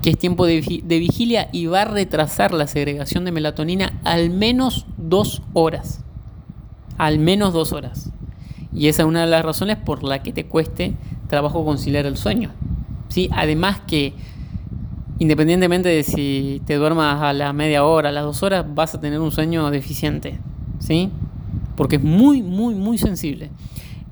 que 0.01 0.11
es 0.11 0.17
tiempo 0.17 0.45
de, 0.45 0.61
vigilia 0.87 1.49
y 1.51 1.65
va 1.65 1.81
a 1.81 1.85
retrasar 1.85 2.53
la 2.53 2.67
segregación 2.67 3.25
de 3.25 3.33
melatonina 3.33 3.91
al 4.05 4.29
menos 4.29 4.85
dos 4.95 5.41
horas. 5.51 5.99
Al 6.97 7.19
menos 7.19 7.51
dos 7.51 7.73
horas. 7.73 8.11
Y 8.73 8.87
esa 8.87 9.01
es 9.01 9.07
una 9.07 9.25
de 9.25 9.27
las 9.27 9.43
razones 9.43 9.75
por 9.75 10.03
la 10.03 10.23
que 10.23 10.31
te 10.31 10.45
cueste 10.45 10.93
trabajo 11.27 11.65
conciliar 11.65 12.05
el 12.05 12.15
sueño. 12.15 12.51
¿Sí? 13.09 13.29
Además 13.31 13.81
que, 13.87 14.13
independientemente 15.19 15.89
de 15.89 16.03
si 16.03 16.61
te 16.65 16.75
duermas 16.75 17.21
a 17.21 17.33
la 17.33 17.53
media 17.53 17.83
hora, 17.83 18.09
a 18.09 18.11
las 18.11 18.23
dos 18.23 18.43
horas, 18.43 18.65
vas 18.73 18.95
a 18.95 18.99
tener 18.99 19.19
un 19.19 19.31
sueño 19.31 19.69
deficiente. 19.69 20.39
¿Sí? 20.79 21.09
Porque 21.75 21.97
es 21.97 22.03
muy, 22.03 22.41
muy, 22.41 22.75
muy 22.75 22.97
sensible 22.97 23.49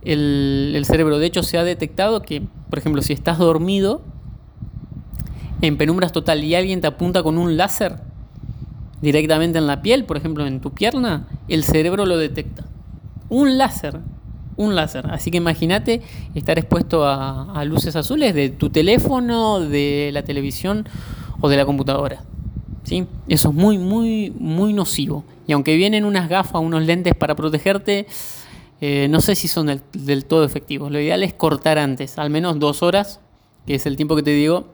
el, 0.02 0.74
el 0.76 0.86
cerebro. 0.86 1.18
De 1.20 1.26
hecho, 1.26 1.44
se 1.44 1.58
ha 1.58 1.64
detectado 1.64 2.22
que, 2.22 2.44
por 2.70 2.80
ejemplo, 2.80 3.02
si 3.02 3.14
estás 3.14 3.38
dormido, 3.38 4.02
en 5.62 5.78
penumbras 5.78 6.12
total 6.12 6.44
y 6.44 6.56
alguien 6.56 6.82
te 6.82 6.88
apunta 6.88 7.24
con 7.24 7.38
un 7.38 7.58
láser 7.58 7.98
directamente 9.02 9.58
en 9.58 9.68
la 9.68 9.82
piel, 9.82 10.06
por 10.06 10.18
ejemplo 10.18 10.46
en 10.46 10.60
tu 10.62 10.72
pierna, 10.72 11.28
el 11.48 11.64
cerebro 11.64 12.06
lo 12.06 12.18
detecta. 12.18 12.66
Un 13.30 13.58
láser, 13.58 14.00
un 14.58 14.76
láser. 14.76 15.08
Así 15.12 15.32
que 15.32 15.38
imagínate 15.38 16.02
estar 16.34 16.58
expuesto 16.58 17.06
a, 17.06 17.64
luces 17.66 17.96
azules 17.96 18.34
de 18.34 18.50
tu 18.50 18.70
teléfono, 18.70 19.60
de 19.60 20.10
la 20.14 20.24
televisión 20.24 20.88
o 21.42 21.50
de 21.50 21.58
la 21.58 21.66
computadora. 21.66 22.24
¿Sí? 22.84 23.08
Eso 23.28 23.50
es 23.50 23.56
muy, 23.56 23.78
muy, 23.78 24.32
muy 24.38 24.74
nocivo. 24.74 25.24
Y 25.48 25.54
aunque 25.54 25.76
vienen 25.76 26.06
unas 26.06 26.30
gafas, 26.30 26.62
unos 26.62 26.84
lentes 26.84 27.16
para 27.16 27.36
protegerte, 27.36 28.06
eh, 28.82 29.08
no 29.10 29.22
sé 29.22 29.36
si 29.36 29.48
son 29.48 29.68
del, 29.94 30.26
todo 30.26 30.44
efectivos. 30.44 30.92
Lo 30.92 31.00
ideal 31.00 31.24
es 31.24 31.34
cortar 31.34 31.78
antes, 31.78 32.18
al 32.18 32.30
menos 32.30 32.60
dos 32.60 32.84
horas, 32.84 33.20
que 33.66 33.76
es 33.76 33.86
el 33.86 33.96
tiempo 33.96 34.16
que 34.16 34.24
te 34.24 34.32
digo, 34.32 34.68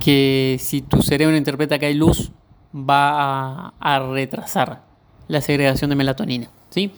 que 0.00 0.56
si 0.60 0.80
tu 0.80 1.02
cerebro 1.02 1.36
interpreta 1.36 1.78
que 1.78 1.86
hay 1.86 1.94
luz, 1.94 2.32
va 2.74 3.74
a, 3.80 3.98
retrasar 3.98 4.82
la 5.28 5.40
segregación 5.40 5.90
de 5.90 5.96
melatonina. 5.96 6.50
¿sí? 6.70 6.92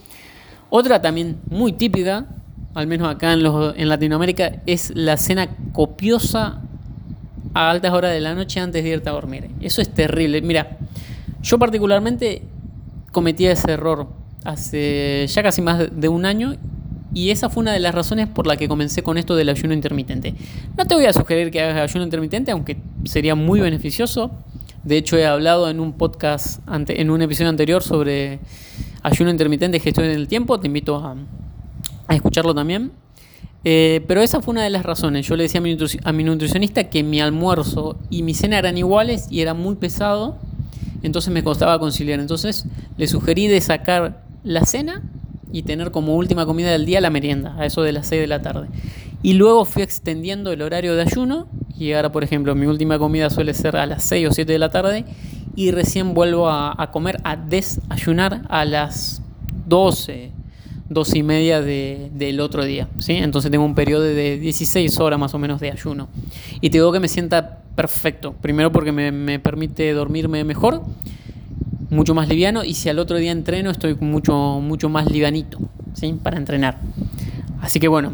Otra 0.71 1.01
también 1.01 1.39
muy 1.51 1.73
típica, 1.73 2.27
al 2.75 2.87
menos 2.87 3.09
acá 3.09 3.33
en, 3.33 3.41
en 3.45 3.89
Latinoamérica, 3.89 4.53
es 4.67 4.93
la 4.95 5.17
cena 5.17 5.49
copiosa 5.73 6.61
a 7.55 7.71
altas 7.71 7.93
horas 7.93 8.13
de 8.13 8.21
la 8.21 8.35
noche 8.35 8.61
antes 8.61 8.85
de 8.85 8.91
irte 8.91 9.09
a 9.09 9.13
dormir. 9.13 9.51
Eso 9.61 9.81
es 9.81 9.89
terrible. 9.89 10.43
Mira, 10.43 10.77
yo 11.43 11.59
particularmente 11.59 12.43
cometí 13.13 13.47
ese 13.47 13.73
error 13.73 14.09
hace 14.45 15.27
ya 15.29 15.43
casi 15.43 15.63
más 15.63 15.89
de 15.91 16.09
un 16.09 16.25
año 16.25 16.55
y 17.13 17.31
esa 17.31 17.49
fue 17.49 17.63
una 17.63 17.73
de 17.73 17.81
las 17.81 17.95
razones 17.95 18.29
por 18.29 18.47
la 18.47 18.57
que 18.57 18.69
comencé 18.69 19.03
con 19.03 19.19
esto 19.19 19.35
del 19.35 19.49
ayuno 19.49 19.73
intermitente. 19.73 20.35
No 20.77 20.85
te 20.85 20.95
voy 20.95 21.07
a 21.07 21.13
sugerir 21.13 21.51
que 21.51 21.61
hagas 21.61 21.91
ayuno 21.91 22.05
intermitente, 22.05 22.51
aunque 22.51 22.77
sería 23.05 23.35
muy 23.35 23.61
beneficioso. 23.61 24.31
De 24.85 24.97
hecho, 24.97 25.17
he 25.17 25.27
hablado 25.27 25.69
en 25.71 25.81
un 25.81 25.95
podcast, 25.95 26.61
en 26.69 27.11
un 27.11 27.23
episodio 27.23 27.49
anterior 27.49 27.83
sobre 27.83 28.39
ayuno 29.03 29.31
intermitente 29.31 29.81
gestión 29.81 30.07
del 30.07 30.29
tiempo. 30.29 30.59
Te 30.61 30.67
invito 30.67 30.97
a, 30.97 31.17
escucharlo 32.15 32.55
también. 32.55 32.93
Eh, 33.65 34.03
pero 34.07 34.23
esa 34.23 34.41
fue 34.41 34.53
una 34.53 34.63
de 34.63 34.71
las 34.71 34.85
razones. 34.85 35.27
Yo 35.27 35.37
le 35.37 35.45
decía 35.45 35.61
a 36.05 36.13
mi, 36.13 36.25
nutricionista 36.25 36.85
que 36.85 37.03
mi 37.03 37.21
almuerzo 37.21 37.99
y 38.09 38.23
mi 38.23 38.35
cena 38.35 38.59
eran 38.59 38.79
iguales 38.79 39.29
y 39.31 39.41
era 39.41 39.55
muy 39.55 39.77
pesado. 39.77 40.37
Entonces 41.03 41.33
me 41.33 41.43
costaba 41.43 41.79
conciliar. 41.79 42.21
Entonces 42.21 42.67
le 42.97 43.07
sugerí 43.07 43.47
de 43.47 43.61
sacar 43.61 44.25
la 44.45 44.65
cena 44.65 45.03
y 45.53 45.63
tener 45.63 45.91
como 45.91 46.17
última 46.17 46.47
comida 46.47 46.71
del 46.71 46.87
día 46.87 47.01
la 47.01 47.11
merienda, 47.11 47.55
a 47.59 47.67
eso 47.67 47.83
de 47.83 47.93
las 47.93 48.07
6 48.07 48.21
de 48.21 48.27
la 48.27 48.43
tarde. 48.43 48.69
Y 49.23 49.35
luego 49.35 49.65
fui 49.65 49.83
extendiendo 49.83 50.53
el 50.53 50.63
horario 50.63 50.95
de 50.95 51.03
ayuno 51.03 51.49
y 51.79 51.93
ahora, 51.93 52.13
por 52.13 52.23
ejemplo, 52.23 52.55
mi 52.55 52.67
última 52.67 52.99
comida 52.99 53.31
suele 53.31 53.55
ser 53.55 53.77
a 53.77 53.87
las 53.87 54.05
6 54.05 54.29
o 54.29 54.33
7 54.33 54.53
de 54.53 54.59
la 54.59 54.69
tarde 54.69 55.05
y 55.59 55.73
recién 55.73 56.15
vuelvo 56.15 56.49
a, 56.49 56.89
comer, 56.93 57.21
a 57.25 57.35
desayunar 57.35 58.43
a 58.49 58.65
las 58.65 59.21
12, 59.67 60.31
12 60.89 61.19
y 61.19 61.23
media 61.25 61.61
del 61.61 62.39
otro 62.39 62.65
día. 62.65 62.87
¿sí? 63.01 63.15
Entonces 63.15 63.51
tengo 63.51 63.65
un 63.65 63.75
periodo 63.75 64.05
de 64.05 64.39
16 64.39 65.01
horas 65.01 65.19
más 65.19 65.35
o 65.35 65.39
menos 65.41 65.59
de 65.59 65.73
ayuno. 65.73 66.07
Y 66.61 66.71
te 66.71 66.79
digo 66.79 66.93
que 66.93 67.01
me 67.01 67.09
sienta 67.09 67.59
perfecto. 67.75 68.35
Primero 68.35 68.71
porque 68.71 68.93
me, 68.93 69.11
me 69.11 69.41
permite 69.41 69.93
dormirme 69.93 70.45
mejor 70.45 70.85
mucho 71.91 72.15
más 72.15 72.29
liviano 72.29 72.63
y 72.63 72.75
si 72.75 72.89
al 72.89 73.01
otro 73.01 73.17
día 73.17 73.33
entreno 73.33 73.73
estoy 73.73 73.97
mucho, 73.97 74.61
mucho 74.63 74.89
más 74.89 75.11
livianito 75.11 75.59
¿sí? 75.93 76.15
para 76.23 76.37
entrenar. 76.37 76.79
Así 77.61 77.81
que 77.81 77.89
bueno, 77.89 78.13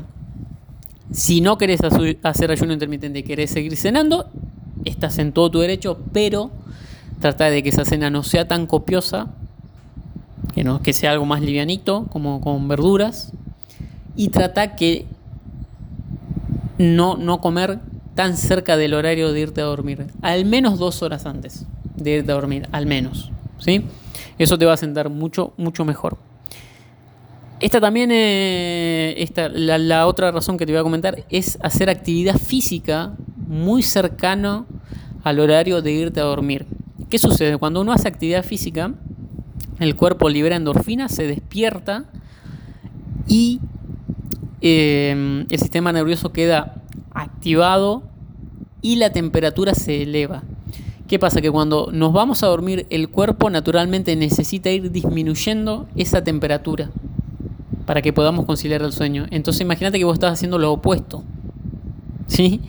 si 1.12 1.42
no 1.42 1.58
querés 1.58 1.80
hacer 2.22 2.50
ayuno 2.50 2.72
intermitente 2.72 3.18
y 3.18 3.22
querés 3.22 3.50
seguir 3.50 3.76
cenando, 3.76 4.30
estás 4.86 5.18
en 5.18 5.32
todo 5.32 5.50
tu 5.50 5.58
derecho, 5.58 5.98
pero 6.14 6.50
trata 7.24 7.48
de 7.48 7.62
que 7.62 7.70
esa 7.70 7.86
cena 7.86 8.10
no 8.10 8.22
sea 8.22 8.46
tan 8.46 8.66
copiosa, 8.66 9.28
que, 10.54 10.62
no, 10.62 10.82
que 10.82 10.92
sea 10.92 11.10
algo 11.10 11.24
más 11.24 11.40
livianito, 11.40 12.04
como 12.10 12.42
con 12.42 12.68
verduras, 12.68 13.32
y 14.14 14.28
trata 14.28 14.76
que 14.76 15.06
no, 16.76 17.16
no 17.16 17.40
comer 17.40 17.78
tan 18.14 18.36
cerca 18.36 18.76
del 18.76 18.92
horario 18.92 19.32
de 19.32 19.40
irte 19.40 19.62
a 19.62 19.64
dormir, 19.64 20.08
al 20.20 20.44
menos 20.44 20.78
dos 20.78 21.02
horas 21.02 21.24
antes 21.24 21.64
de 21.96 22.18
irte 22.18 22.30
a 22.30 22.34
dormir, 22.34 22.68
al 22.72 22.84
menos. 22.84 23.32
¿sí? 23.56 23.86
Eso 24.38 24.58
te 24.58 24.66
va 24.66 24.74
a 24.74 24.76
sentar 24.76 25.08
mucho, 25.08 25.54
mucho 25.56 25.86
mejor. 25.86 26.18
Esta 27.58 27.80
también, 27.80 28.10
eh, 28.12 29.26
la, 29.54 30.06
otra 30.06 30.30
razón 30.30 30.58
que 30.58 30.66
te 30.66 30.72
voy 30.72 30.80
a 30.80 30.82
comentar 30.82 31.24
es 31.30 31.56
hacer 31.62 31.88
actividad 31.88 32.36
física 32.36 33.14
muy 33.48 33.82
cercano 33.82 34.66
al 35.22 35.40
horario 35.40 35.80
de 35.80 35.90
irte 35.90 36.20
a 36.20 36.24
dormir. 36.24 36.66
¿Qué 37.10 37.18
sucede? 37.18 37.58
Cuando 37.58 37.80
uno 37.80 37.92
hace 37.92 38.08
actividad 38.08 38.44
física, 38.44 38.94
el 39.80 39.96
cuerpo 39.96 40.28
libera 40.28 40.56
endorfina, 40.56 41.08
se 41.08 41.26
despierta 41.26 42.04
y 43.26 43.60
eh, 44.60 45.44
el 45.48 45.58
sistema 45.58 45.92
nervioso 45.92 46.32
queda 46.32 46.82
activado 47.12 48.04
y 48.80 48.96
la 48.96 49.10
temperatura 49.10 49.74
se 49.74 50.02
eleva. 50.02 50.42
¿Qué 51.08 51.18
pasa? 51.18 51.40
Que 51.40 51.50
cuando 51.50 51.90
nos 51.92 52.12
vamos 52.12 52.42
a 52.42 52.46
dormir, 52.46 52.86
el 52.90 53.08
cuerpo 53.08 53.50
naturalmente 53.50 54.16
necesita 54.16 54.70
ir 54.70 54.90
disminuyendo 54.90 55.86
esa 55.96 56.24
temperatura 56.24 56.90
para 57.86 58.00
que 58.00 58.12
podamos 58.12 58.46
conciliar 58.46 58.82
el 58.82 58.92
sueño. 58.92 59.26
Entonces 59.30 59.60
imagínate 59.60 59.98
que 59.98 60.04
vos 60.04 60.14
estás 60.14 60.32
haciendo 60.32 60.58
lo 60.58 60.72
opuesto. 60.72 61.22
¿Sí? 62.26 62.60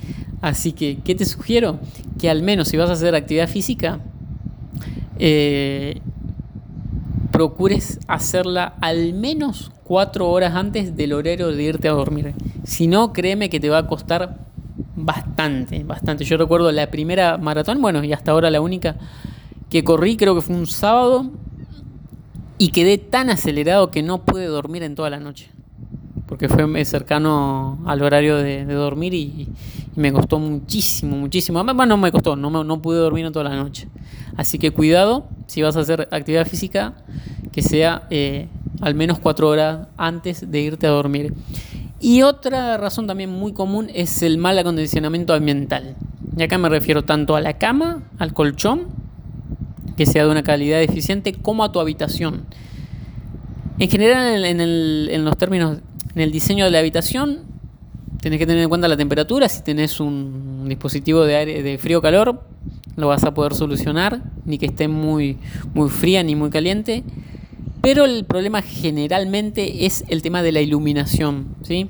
Así 0.41 0.73
que, 0.73 0.97
¿qué 0.97 1.15
te 1.15 1.25
sugiero? 1.25 1.79
Que 2.19 2.29
al 2.29 2.43
menos 2.43 2.67
si 2.67 2.77
vas 2.77 2.89
a 2.89 2.93
hacer 2.93 3.15
actividad 3.15 3.47
física, 3.47 3.99
eh, 5.19 6.01
procures 7.31 7.99
hacerla 8.07 8.75
al 8.81 9.13
menos 9.13 9.71
cuatro 9.83 10.29
horas 10.29 10.55
antes 10.55 10.95
del 10.95 11.13
horario 11.13 11.51
de 11.51 11.63
irte 11.63 11.87
a 11.87 11.91
dormir. 11.91 12.33
Si 12.63 12.87
no, 12.87 13.13
créeme 13.13 13.49
que 13.49 13.59
te 13.59 13.69
va 13.69 13.79
a 13.79 13.87
costar 13.87 14.37
bastante, 14.95 15.83
bastante. 15.83 16.23
Yo 16.23 16.37
recuerdo 16.37 16.71
la 16.71 16.89
primera 16.89 17.37
maratón, 17.37 17.81
bueno, 17.81 18.03
y 18.03 18.13
hasta 18.13 18.31
ahora 18.31 18.49
la 18.49 18.61
única 18.61 18.95
que 19.69 19.83
corrí, 19.83 20.17
creo 20.17 20.35
que 20.35 20.41
fue 20.41 20.55
un 20.55 20.67
sábado, 20.67 21.29
y 22.57 22.69
quedé 22.69 22.97
tan 22.97 23.29
acelerado 23.29 23.91
que 23.91 24.01
no 24.01 24.23
pude 24.23 24.45
dormir 24.45 24.83
en 24.83 24.95
toda 24.95 25.09
la 25.09 25.19
noche. 25.19 25.49
Porque 26.27 26.49
fue 26.49 26.85
cercano 26.85 27.77
al 27.85 28.01
horario 28.01 28.37
de, 28.37 28.65
dormir 28.65 29.13
y, 29.13 29.47
me 29.95 30.11
costó 30.11 30.39
muchísimo, 30.39 31.15
muchísimo. 31.15 31.63
Bueno, 31.63 31.85
no 31.85 31.97
me 31.97 32.11
costó, 32.11 32.35
no, 32.35 32.63
no 32.63 32.81
pude 32.81 32.97
dormir 32.97 33.25
en 33.25 33.33
toda 33.33 33.45
la 33.45 33.55
noche. 33.55 33.87
Así 34.37 34.57
que 34.59 34.71
cuidado, 34.71 35.27
si 35.47 35.61
vas 35.61 35.77
a 35.77 35.81
hacer 35.81 36.07
actividad 36.11 36.47
física, 36.47 36.93
que 37.51 37.61
sea 37.61 38.03
eh, 38.09 38.47
al 38.81 38.95
menos 38.95 39.19
cuatro 39.19 39.47
horas 39.47 39.87
antes 39.97 40.51
de 40.51 40.61
irte 40.61 40.87
a 40.87 40.89
dormir. 40.89 41.33
Y 41.99 42.21
otra 42.21 42.77
razón 42.77 43.07
también 43.07 43.29
muy 43.29 43.53
común 43.53 43.89
es 43.93 44.21
el 44.21 44.37
mal 44.37 44.59
acondicionamiento 44.59 45.33
ambiental. 45.33 45.95
Y 46.37 46.43
acá 46.43 46.57
me 46.57 46.69
refiero 46.69 47.03
tanto 47.03 47.35
a 47.35 47.41
la 47.41 47.57
cama, 47.57 48.03
al 48.19 48.33
colchón, 48.33 48.87
que 49.95 50.05
sea 50.05 50.25
de 50.25 50.31
una 50.31 50.43
calidad 50.43 50.81
eficiente, 50.81 51.33
como 51.33 51.63
a 51.63 51.71
tu 51.71 51.79
habitación. 51.79 52.43
En 53.79 53.89
general, 53.89 54.43
en, 54.43 55.25
los 55.25 55.37
términos, 55.37 55.79
en 56.13 56.21
el 56.21 56.31
diseño 56.31 56.65
de 56.65 56.71
la 56.71 56.79
habitación, 56.79 57.39
tenés 58.21 58.39
que 58.39 58.45
tener 58.45 58.63
en 58.63 58.69
cuenta 58.69 58.87
la 58.87 58.97
temperatura. 58.97 59.47
Si 59.47 59.63
tenés 59.63 59.99
un 59.99 60.65
dispositivo 60.67 61.23
de, 61.23 61.35
aire, 61.37 61.63
de 61.63 61.77
frío 61.77 62.01
calor, 62.01 62.41
lo 62.95 63.07
vas 63.07 63.23
a 63.23 63.33
poder 63.33 63.53
solucionar, 63.53 64.21
ni 64.45 64.57
que 64.57 64.67
esté 64.67 64.87
muy, 64.87 65.37
muy 65.73 65.89
fría 65.89 66.23
ni 66.23 66.35
muy 66.35 66.49
caliente. 66.49 67.03
Pero 67.81 68.05
el 68.05 68.25
problema 68.25 68.61
generalmente 68.61 69.85
es 69.85 70.05
el 70.07 70.21
tema 70.21 70.41
de 70.41 70.51
la 70.51 70.61
iluminación. 70.61 71.47
¿sí? 71.61 71.87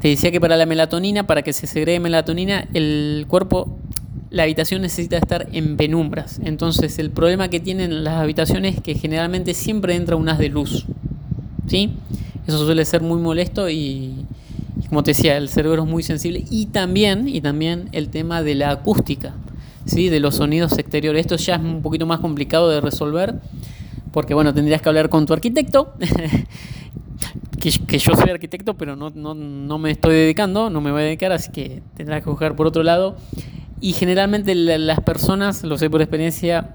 Te 0.00 0.08
decía 0.08 0.30
que 0.30 0.40
para 0.40 0.56
la 0.56 0.64
melatonina, 0.64 1.26
para 1.26 1.42
que 1.42 1.52
se 1.52 1.66
segregue 1.66 2.00
melatonina, 2.00 2.66
el 2.72 3.26
cuerpo, 3.28 3.76
la 4.30 4.44
habitación 4.44 4.80
necesita 4.82 5.18
estar 5.18 5.48
en 5.52 5.76
penumbras. 5.76 6.40
Entonces 6.44 6.98
el 6.98 7.10
problema 7.10 7.48
que 7.48 7.60
tienen 7.60 8.04
las 8.04 8.14
habitaciones 8.14 8.76
es 8.76 8.82
que 8.82 8.94
generalmente 8.94 9.54
siempre 9.54 9.96
entra 9.96 10.16
un 10.16 10.28
haz 10.28 10.38
de 10.38 10.48
luz. 10.48 10.86
¿sí? 11.66 11.90
Eso 12.46 12.64
suele 12.64 12.84
ser 12.84 13.02
muy 13.02 13.20
molesto 13.20 13.68
y, 13.68 14.24
Y 14.82 14.86
como 14.88 15.02
te 15.02 15.10
decía, 15.10 15.36
el 15.36 15.48
cerebro 15.48 15.82
es 15.82 15.88
muy 15.88 16.02
sensible. 16.02 16.44
Y 16.50 16.66
también, 16.66 17.28
y 17.28 17.40
también 17.40 17.88
el 17.92 18.08
tema 18.08 18.42
de 18.42 18.54
la 18.54 18.70
acústica, 18.70 19.34
¿sí? 19.84 20.08
de 20.08 20.20
los 20.20 20.36
sonidos 20.36 20.78
exteriores. 20.78 21.20
Esto 21.20 21.36
ya 21.36 21.56
es 21.56 21.60
un 21.60 21.82
poquito 21.82 22.06
más 22.06 22.20
complicado 22.20 22.68
de 22.68 22.80
resolver, 22.80 23.40
porque 24.12 24.34
bueno, 24.34 24.54
tendrías 24.54 24.82
que 24.82 24.88
hablar 24.88 25.08
con 25.08 25.26
tu 25.26 25.32
arquitecto. 25.32 25.94
que, 27.60 27.70
que, 27.70 27.98
yo 27.98 28.14
soy 28.16 28.30
arquitecto, 28.30 28.74
pero 28.74 28.96
no, 28.96 29.10
no, 29.10 29.34
no, 29.34 29.78
me 29.78 29.90
estoy 29.90 30.14
dedicando, 30.14 30.70
no 30.70 30.80
me 30.80 30.90
voy 30.90 31.02
a 31.02 31.04
dedicar, 31.04 31.32
así 31.32 31.50
que 31.52 31.82
tendrás 31.96 32.22
que 32.22 32.30
buscar 32.30 32.56
por 32.56 32.66
otro 32.66 32.82
lado. 32.82 33.16
Y 33.80 33.92
generalmente 33.92 34.54
las 34.54 35.00
personas, 35.00 35.64
lo 35.64 35.78
sé 35.78 35.88
por 35.88 36.02
experiencia, 36.02 36.74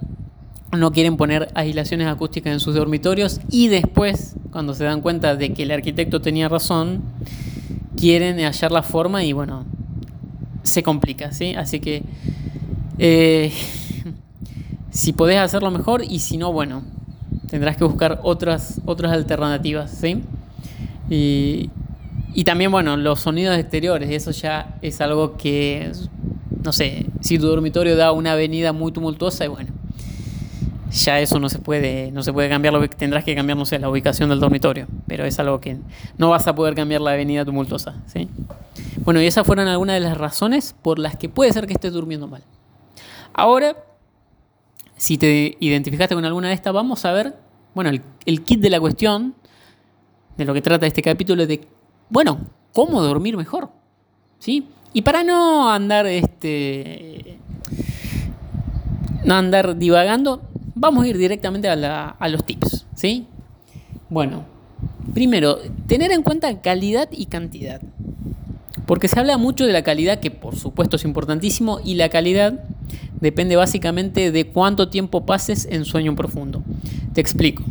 no 0.72 0.92
quieren 0.92 1.18
poner 1.18 1.50
aislaciones 1.54 2.08
acústicas 2.08 2.54
en 2.54 2.60
sus 2.60 2.76
dormitorios 2.76 3.40
y 3.50 3.68
después, 3.68 4.36
cuando 4.52 4.74
se 4.74 4.84
dan 4.84 5.02
cuenta 5.02 5.36
de 5.36 5.54
que 5.54 5.64
el 5.64 5.72
arquitecto 5.72 6.22
tenía 6.22 6.50
razón, 6.50 7.04
quieren 7.96 8.40
hallar 8.40 8.72
la 8.72 8.84
forma 8.84 9.24
y 9.24 9.34
bueno, 9.34 9.66
se 10.64 10.84
complica, 10.84 11.32
¿sí? 11.32 11.54
Así 11.56 11.80
que 11.80 12.04
eh, 12.98 13.52
si 14.92 15.14
podés 15.14 15.40
hacerlo 15.40 15.72
mejor 15.72 16.04
y 16.04 16.20
si 16.20 16.38
no, 16.38 16.52
bueno, 16.52 16.84
tendrás 17.50 17.78
que 17.78 17.84
buscar 17.84 18.20
otras, 18.24 18.82
otras 18.86 19.12
alternativas, 19.12 19.92
¿sí? 19.92 20.24
Y, 21.10 21.70
y 22.34 22.44
también, 22.44 22.72
bueno, 22.72 22.98
los 22.98 23.22
sonidos 23.22 23.58
exteriores, 23.58 24.10
eso 24.10 24.32
ya 24.32 24.78
es 24.82 25.02
algo 25.02 25.38
que, 25.38 25.92
no 26.64 26.74
sé, 26.74 27.06
si 27.22 27.38
tu 27.38 27.48
dormitorio 27.48 27.96
da 27.96 28.12
una 28.12 28.34
avenida 28.34 28.74
muy 28.74 28.92
tumultuosa 28.92 29.46
y 29.46 29.48
bueno, 29.48 29.72
ya 30.92 31.20
eso 31.20 31.40
no 31.40 31.50
se 31.50 31.60
puede, 31.60 32.12
no 32.12 32.24
se 32.24 32.32
puede 32.32 32.50
cambiar, 32.50 32.74
lo 32.74 32.82
que 32.82 32.88
tendrás 32.88 33.24
que 33.24 33.36
cambiar, 33.36 33.58
no 33.58 33.66
sé, 33.66 33.80
la 33.80 33.90
ubicación 33.90 34.30
del 34.30 34.40
dormitorio, 34.40 34.88
pero 35.08 35.26
es 35.26 35.38
algo 35.40 35.60
que 35.60 35.78
no 36.18 36.30
vas 36.30 36.48
a 36.48 36.56
poder 36.56 36.74
cambiar 36.76 37.02
la 37.02 37.12
avenida 37.12 37.44
tumultuosa, 37.46 37.96
¿sí? 38.08 38.30
Bueno, 39.04 39.22
y 39.22 39.26
esas 39.26 39.46
fueron 39.46 39.68
algunas 39.68 39.96
de 39.96 40.00
las 40.00 40.18
razones 40.18 40.76
por 40.82 41.00
las 41.00 41.16
que 41.18 41.30
puede 41.30 41.52
ser 41.52 41.68
que 41.68 41.74
estés 41.74 41.94
durmiendo 41.94 42.28
mal. 42.28 42.44
Ahora, 43.36 43.76
si 44.98 45.18
te 45.18 45.58
identificaste 45.60 46.16
con 46.16 46.26
alguna 46.26 46.48
de 46.48 46.54
estas, 46.54 46.74
vamos 46.74 47.06
a 47.06 47.12
ver, 47.12 47.36
bueno, 47.74 47.92
el, 48.26 48.44
kit 48.44 48.60
de 48.60 48.70
la 48.70 48.80
cuestión, 48.80 49.36
de 50.38 50.46
lo 50.46 50.54
que 50.54 50.62
trata 50.62 50.88
este 50.88 51.02
capítulo, 51.02 51.46
de, 51.46 51.68
bueno, 52.10 52.40
cómo 52.74 53.02
dormir 53.02 53.38
mejor, 53.38 53.70
¿sí? 54.40 54.68
Y 54.94 55.02
para 55.02 55.24
no 55.24 55.70
andar, 55.70 56.08
este, 56.08 57.38
no 59.24 59.36
andar 59.36 59.78
divagando, 59.78 60.42
Vamos 60.78 61.06
a 61.06 61.08
ir 61.08 61.18
directamente 61.18 61.70
a, 61.70 62.28
los 62.28 62.44
tips, 62.46 62.86
¿sí? 62.96 63.28
Bueno, 64.10 64.44
primero, 65.14 65.58
tener 65.88 66.12
en 66.12 66.22
cuenta 66.22 66.60
calidad 66.60 67.08
y 67.14 67.28
cantidad. 67.28 67.82
Porque 68.86 69.08
se 69.08 69.20
habla 69.20 69.38
mucho 69.38 69.66
de 69.66 69.74
la 69.74 69.84
calidad, 69.84 70.20
que 70.20 70.32
por 70.32 70.56
supuesto 70.56 70.96
es 70.96 71.06
importantísimo, 71.06 71.80
y 71.84 71.96
la 71.96 72.10
calidad 72.10 72.64
depende 73.20 73.56
básicamente 73.56 74.32
de 74.32 74.48
cuánto 74.48 74.90
tiempo 74.90 75.26
pases 75.26 75.68
en 75.72 75.86
sueño 75.86 76.16
profundo. 76.16 76.64
Te 77.14 77.22
explico. 77.22 77.64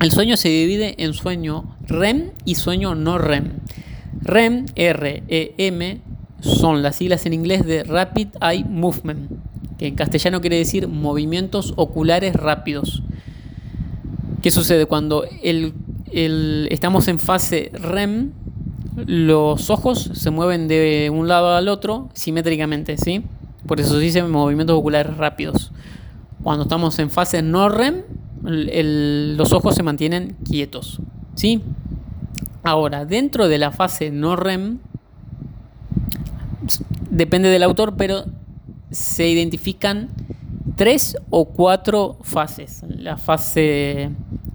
El 0.00 0.10
sueño 0.10 0.36
se 0.36 0.48
divide 0.48 0.94
en 0.98 1.14
sueño 1.14 1.76
REM 1.86 2.30
y 2.44 2.56
sueño 2.56 2.94
no 2.94 3.18
REM. 3.18 3.52
REM, 4.20 4.66
R-E-M, 4.74 6.00
son 6.40 6.82
las 6.82 6.96
siglas 6.96 7.24
en 7.24 7.32
inglés 7.32 7.64
de 7.64 7.84
Rapid 7.84 8.28
Eye 8.42 8.64
Movement 8.64 9.30
que 9.78 9.86
en 9.86 9.94
castellano 9.94 10.40
quiere 10.40 10.56
decir 10.56 10.88
movimientos 10.88 11.74
oculares 11.76 12.34
rápidos. 12.34 13.02
¿Qué 14.42 14.50
sucede? 14.50 14.86
Cuando 14.86 15.24
estamos 16.12 17.08
en 17.08 17.18
fase 17.18 17.70
REM, 17.74 18.32
los 18.94 19.70
ojos 19.70 20.10
se 20.14 20.30
mueven 20.30 20.68
de 20.68 21.10
un 21.12 21.28
lado 21.28 21.54
al 21.54 21.68
otro 21.68 22.08
simétricamente, 22.14 22.96
¿sí? 22.96 23.22
Por 23.66 23.80
eso 23.80 23.94
se 23.94 24.00
dice 24.00 24.22
movimientos 24.22 24.78
oculares 24.78 25.16
rápidos. 25.16 25.72
Cuando 26.42 26.62
estamos 26.62 26.98
en 26.98 27.10
fase 27.10 27.42
no 27.42 27.68
REM, 27.68 28.02
los 28.42 29.52
ojos 29.52 29.74
se 29.74 29.82
mantienen 29.82 30.36
quietos, 30.44 31.00
¿sí? 31.34 31.62
Ahora, 32.62 33.04
dentro 33.04 33.48
de 33.48 33.58
la 33.58 33.72
fase 33.72 34.10
no 34.10 34.36
REM, 34.36 34.78
depende 37.10 37.48
del 37.48 37.62
autor, 37.62 37.94
pero 37.96 38.24
se 38.90 39.28
identifican 39.28 40.08
tres 40.76 41.16
o 41.30 41.46
cuatro 41.46 42.18
fases. 42.22 42.82
La 42.88 43.16
fase 43.16 44.10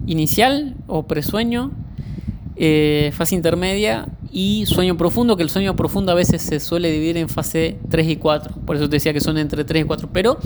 inicial 0.06 0.76
o 0.86 1.04
presueño, 1.04 1.72
eh, 2.56 3.10
fase 3.12 3.34
intermedia 3.34 4.08
y 4.32 4.64
sueño 4.66 4.96
profundo, 4.96 5.36
que 5.36 5.42
el 5.42 5.50
sueño 5.50 5.76
profundo 5.76 6.10
a 6.10 6.14
veces 6.14 6.40
se 6.40 6.58
suele 6.58 6.90
dividir 6.90 7.18
en 7.18 7.28
fase 7.28 7.78
3 7.90 8.08
y 8.08 8.16
4. 8.16 8.56
Por 8.64 8.76
eso 8.76 8.88
te 8.88 8.96
decía 8.96 9.12
que 9.12 9.20
son 9.20 9.36
entre 9.36 9.64
3 9.64 9.82
y 9.82 9.86
4. 9.86 10.08
Pero 10.12 10.38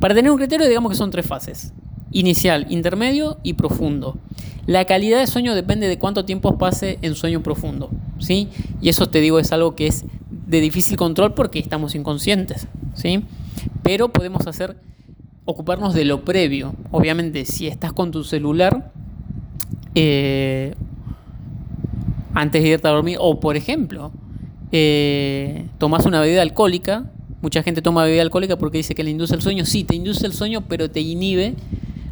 para 0.00 0.14
tener 0.14 0.30
un 0.30 0.36
criterio 0.36 0.66
digamos 0.66 0.90
que 0.90 0.98
son 0.98 1.10
tres 1.10 1.24
fases. 1.24 1.72
Inicial, 2.10 2.66
intermedio 2.68 3.38
y 3.42 3.54
profundo. 3.54 4.18
La 4.66 4.84
calidad 4.84 5.20
de 5.20 5.26
sueño 5.26 5.54
depende 5.54 5.88
de 5.88 5.98
cuánto 5.98 6.24
tiempo 6.24 6.58
pase 6.58 6.98
en 7.02 7.14
sueño 7.14 7.42
profundo. 7.42 7.90
¿sí? 8.18 8.48
Y 8.80 8.88
eso 8.88 9.08
te 9.08 9.20
digo 9.20 9.38
es 9.38 9.52
algo 9.52 9.76
que 9.76 9.86
es 9.86 10.04
de 10.28 10.60
difícil 10.60 10.96
control 10.96 11.34
porque 11.34 11.58
estamos 11.58 11.94
inconscientes. 11.94 12.66
¿sí? 12.94 13.24
Pero 13.82 14.08
podemos 14.08 14.46
hacer, 14.46 14.76
ocuparnos 15.44 15.94
de 15.94 16.04
lo 16.04 16.24
previo. 16.24 16.74
Obviamente, 16.90 17.44
si 17.44 17.68
estás 17.68 17.92
con 17.92 18.10
tu 18.10 18.24
celular 18.24 18.92
eh, 19.94 20.74
antes 22.34 22.62
de 22.62 22.68
irte 22.68 22.88
a 22.88 22.90
dormir, 22.90 23.16
o 23.20 23.40
por 23.40 23.56
ejemplo, 23.56 24.12
eh, 24.72 25.66
tomas 25.78 26.04
una 26.06 26.20
bebida 26.20 26.42
alcohólica, 26.42 27.04
mucha 27.40 27.62
gente 27.62 27.82
toma 27.82 28.04
bebida 28.04 28.22
alcohólica 28.22 28.56
porque 28.56 28.78
dice 28.78 28.94
que 28.94 29.04
le 29.04 29.10
induce 29.10 29.34
el 29.34 29.42
sueño, 29.42 29.64
sí, 29.64 29.84
te 29.84 29.94
induce 29.94 30.26
el 30.26 30.32
sueño, 30.32 30.62
pero 30.62 30.90
te 30.90 31.00
inhibe, 31.00 31.54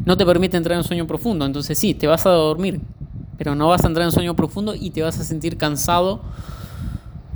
no 0.05 0.17
te 0.17 0.25
permite 0.25 0.57
entrar 0.57 0.79
en 0.79 0.85
sueño 0.85 1.07
profundo, 1.07 1.45
entonces 1.45 1.79
sí, 1.79 1.95
te 1.95 2.07
vas 2.07 2.25
a 2.27 2.31
dormir, 2.31 2.81
pero 3.37 3.55
no 3.55 3.69
vas 3.69 3.85
a 3.85 3.89
entrar 3.89 4.07
en 4.07 4.13
sueño 4.13 4.37
profundo 4.37 4.75
y 4.75 4.91
te 4.91 5.03
vas 5.03 5.19
a 5.19 5.25
sentir 5.25 5.57
cansado 5.57 6.21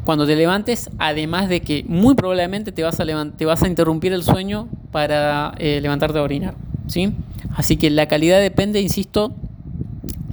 cuando 0.04 0.24
te 0.24 0.36
levantes, 0.36 0.88
además 0.98 1.48
de 1.48 1.60
que 1.60 1.84
muy 1.88 2.14
probablemente 2.14 2.70
te 2.70 2.84
vas 2.84 3.00
a, 3.00 3.30
te 3.36 3.44
vas 3.44 3.62
a 3.64 3.66
interrumpir 3.66 4.12
el 4.12 4.22
sueño 4.22 4.68
para 4.92 5.52
eh, 5.58 5.80
levantarte 5.82 6.18
a 6.18 6.22
orinar. 6.22 6.54
¿sí? 6.86 7.12
Así 7.56 7.76
que 7.76 7.90
la 7.90 8.06
calidad 8.06 8.40
depende, 8.40 8.80
insisto, 8.80 9.34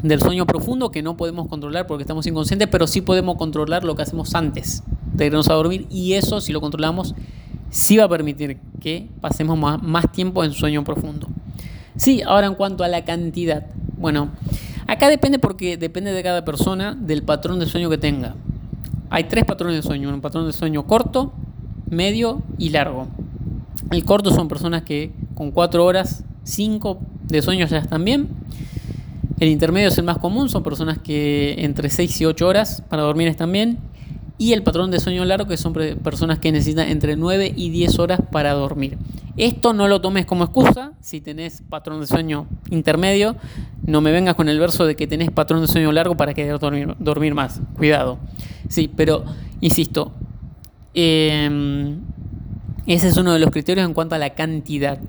del 0.03 0.19
sueño 0.19 0.45
profundo 0.45 0.91
que 0.91 1.01
no 1.01 1.17
podemos 1.17 1.47
controlar 1.47 1.87
porque 1.87 2.03
estamos 2.03 2.27
inconscientes, 2.27 2.67
pero 2.67 2.85
sí 2.87 3.01
podemos 3.01 3.37
controlar 3.37 3.85
lo 3.85 3.95
que 3.95 4.03
hacemos 4.03 4.35
antes 4.35 4.83
de 5.13 5.25
irnos 5.25 5.49
a 5.49 5.53
dormir 5.53 5.87
y 5.89 6.13
eso, 6.13 6.41
si 6.41 6.51
lo 6.51 6.59
controlamos, 6.61 7.15
sí 7.69 7.97
va 7.97 8.03
a 8.03 8.09
permitir 8.09 8.59
que 8.81 9.07
pasemos 9.21 9.57
más, 9.57 10.11
tiempo 10.11 10.43
en 10.43 10.51
sueño 10.51 10.83
profundo. 10.83 11.27
Sí, 11.95 12.21
ahora 12.21 12.47
en 12.47 12.55
cuanto 12.55 12.83
a 12.83 12.89
la 12.89 13.05
cantidad. 13.05 13.65
Bueno, 13.97 14.29
acá 14.87 15.09
depende 15.09 15.39
porque 15.39 15.77
depende 15.77 16.11
de 16.11 16.21
cada 16.21 16.43
persona 16.43 16.95
del 16.95 17.23
patrón 17.23 17.59
de 17.59 17.65
sueño 17.65 17.89
que 17.89 17.97
tenga. 17.97 18.35
Hay 19.09 19.25
tres 19.25 19.45
patrones 19.45 19.77
de 19.77 19.83
sueño, 19.83 20.09
un 20.09 20.21
patrón 20.21 20.45
de 20.45 20.53
sueño 20.53 20.85
corto, 20.85 21.31
medio 21.89 22.41
y 22.57 22.69
largo. 22.69 23.07
El 23.91 24.03
corto 24.03 24.31
son 24.31 24.49
personas 24.49 24.83
que 24.83 25.13
con 25.33 25.51
4 25.51 25.85
horas, 25.85 26.25
5 26.43 26.99
de 27.23 27.41
sueño 27.41 27.65
ya 27.67 27.77
están 27.77 28.03
bien. 28.03 28.27
El 29.43 29.49
intermedio 29.49 29.89
es 29.89 29.97
el 29.97 30.05
más 30.05 30.19
común, 30.19 30.47
son 30.47 30.63
personas 30.63 30.99
que 30.99 31.55
entre 31.57 31.89
6 31.89 32.21
y 32.21 32.25
8 32.25 32.47
horas 32.47 32.81
para 32.87 33.03
dormir 33.03 33.27
están 33.27 33.51
bien. 33.51 33.77
Y 34.37 34.53
el 34.53 34.63
patrón 34.63 34.89
de 34.89 35.01
sueño 35.01 35.25
largo, 35.25 35.49
que 35.49 35.57
son 35.57 35.73
personas 35.73 36.39
que 36.39 36.49
necesitan 36.53 36.87
entre 36.87 37.17
9 37.17 37.51
y 37.53 37.69
10 37.69 37.99
horas 37.99 38.21
para 38.31 38.53
dormir. 38.53 38.97
Esto 39.35 39.73
no 39.73 39.89
lo 39.89 39.99
tomes 39.99 40.25
como 40.25 40.45
excusa 40.45 40.93
si 41.01 41.19
tenés 41.19 41.61
patrón 41.61 41.99
de 41.99 42.07
sueño 42.07 42.47
intermedio. 42.69 43.35
No 43.85 43.99
me 43.99 44.13
vengas 44.13 44.35
con 44.35 44.47
el 44.47 44.57
verso 44.59 44.85
de 44.85 44.95
que 44.95 45.07
tenés 45.07 45.29
patrón 45.29 45.59
de 45.59 45.67
sueño 45.67 45.91
largo 45.91 46.15
para 46.15 46.33
querer 46.33 46.57
dormir, 46.57 47.33
más. 47.33 47.59
Cuidado. 47.75 48.19
Sí, 48.69 48.89
pero 48.95 49.25
insisto, 49.59 50.13
em, 50.93 51.99
ese 52.87 53.09
es 53.09 53.17
uno 53.17 53.33
de 53.33 53.39
los 53.39 53.51
criterios 53.51 53.85
en 53.85 53.93
cuanto 53.93 54.15
a 54.15 54.19
la 54.19 54.35
cantidad. 54.35 54.99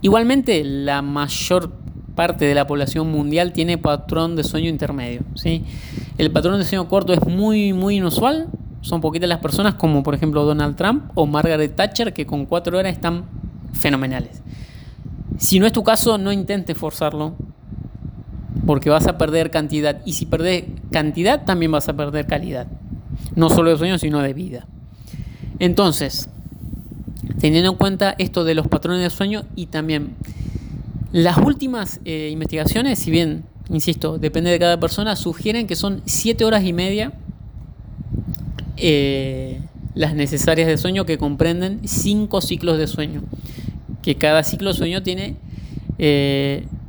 Igualmente, 0.00 0.64
la 0.64 1.02
mayor 1.02 1.83
parte 2.14 2.44
de 2.44 2.54
la 2.54 2.66
población 2.66 3.10
mundial 3.10 3.52
tiene 3.52 3.78
patrón 3.78 4.36
de 4.36 4.44
sueño 4.44 4.68
intermedio. 4.68 5.22
¿sí? 5.34 5.64
El 6.18 6.30
patrón 6.30 6.58
de 6.58 6.64
sueño 6.64 6.88
corto 6.88 7.12
es 7.12 7.26
muy, 7.26 7.72
muy 7.72 7.96
inusual. 7.96 8.48
Son 8.80 9.00
poquitas 9.00 9.28
las 9.28 9.40
personas, 9.40 9.74
como 9.74 10.02
por 10.02 10.14
ejemplo 10.14 10.44
Donald 10.44 10.76
Trump 10.76 11.10
o 11.14 11.26
Margaret 11.26 11.74
Thatcher, 11.74 12.12
que 12.12 12.26
con 12.26 12.46
cuatro 12.46 12.78
horas 12.78 12.92
están 12.92 13.24
fenomenales. 13.72 14.42
Si 15.38 15.58
no 15.58 15.66
es 15.66 15.72
tu 15.72 15.82
caso, 15.82 16.18
no 16.18 16.32
intentes 16.32 16.76
forzarlo, 16.76 17.34
porque 18.66 18.90
vas 18.90 19.06
a 19.06 19.18
perder 19.18 19.50
cantidad. 19.50 20.00
Y 20.04 20.12
si 20.12 20.26
perdés 20.26 20.64
cantidad, 20.92 21.44
también 21.44 21.72
vas 21.72 21.88
a 21.88 21.94
perder 21.94 22.26
calidad. 22.26 22.66
No 23.34 23.50
solo 23.50 23.70
de 23.70 23.78
sueño, 23.78 23.98
sino 23.98 24.20
de 24.20 24.34
vida. 24.34 24.66
Entonces, 25.58 26.28
teniendo 27.40 27.70
en 27.70 27.76
cuenta 27.76 28.14
esto 28.18 28.44
de 28.44 28.54
los 28.54 28.68
patrones 28.68 29.02
de 29.02 29.10
sueño 29.10 29.44
y 29.56 29.66
también 29.66 30.14
las 31.14 31.38
últimas 31.38 32.00
eh, 32.04 32.28
investigaciones, 32.32 32.98
si 32.98 33.12
bien, 33.12 33.44
insisto, 33.68 34.18
depende 34.18 34.50
de 34.50 34.58
cada 34.58 34.80
persona, 34.80 35.14
sugieren 35.14 35.68
que 35.68 35.76
son 35.76 36.02
7 36.06 36.44
horas 36.44 36.64
y 36.64 36.72
media 36.72 37.12
eh, 38.76 39.60
las 39.94 40.16
necesarias 40.16 40.66
de 40.66 40.76
sueño 40.76 41.06
que 41.06 41.16
comprenden 41.16 41.82
cinco 41.84 42.40
ciclos 42.40 42.78
de 42.78 42.88
sueño, 42.88 43.22
que 44.02 44.16
cada 44.16 44.42
ciclo 44.42 44.72
de 44.72 44.76
sueño 44.76 45.04
tiene 45.04 45.36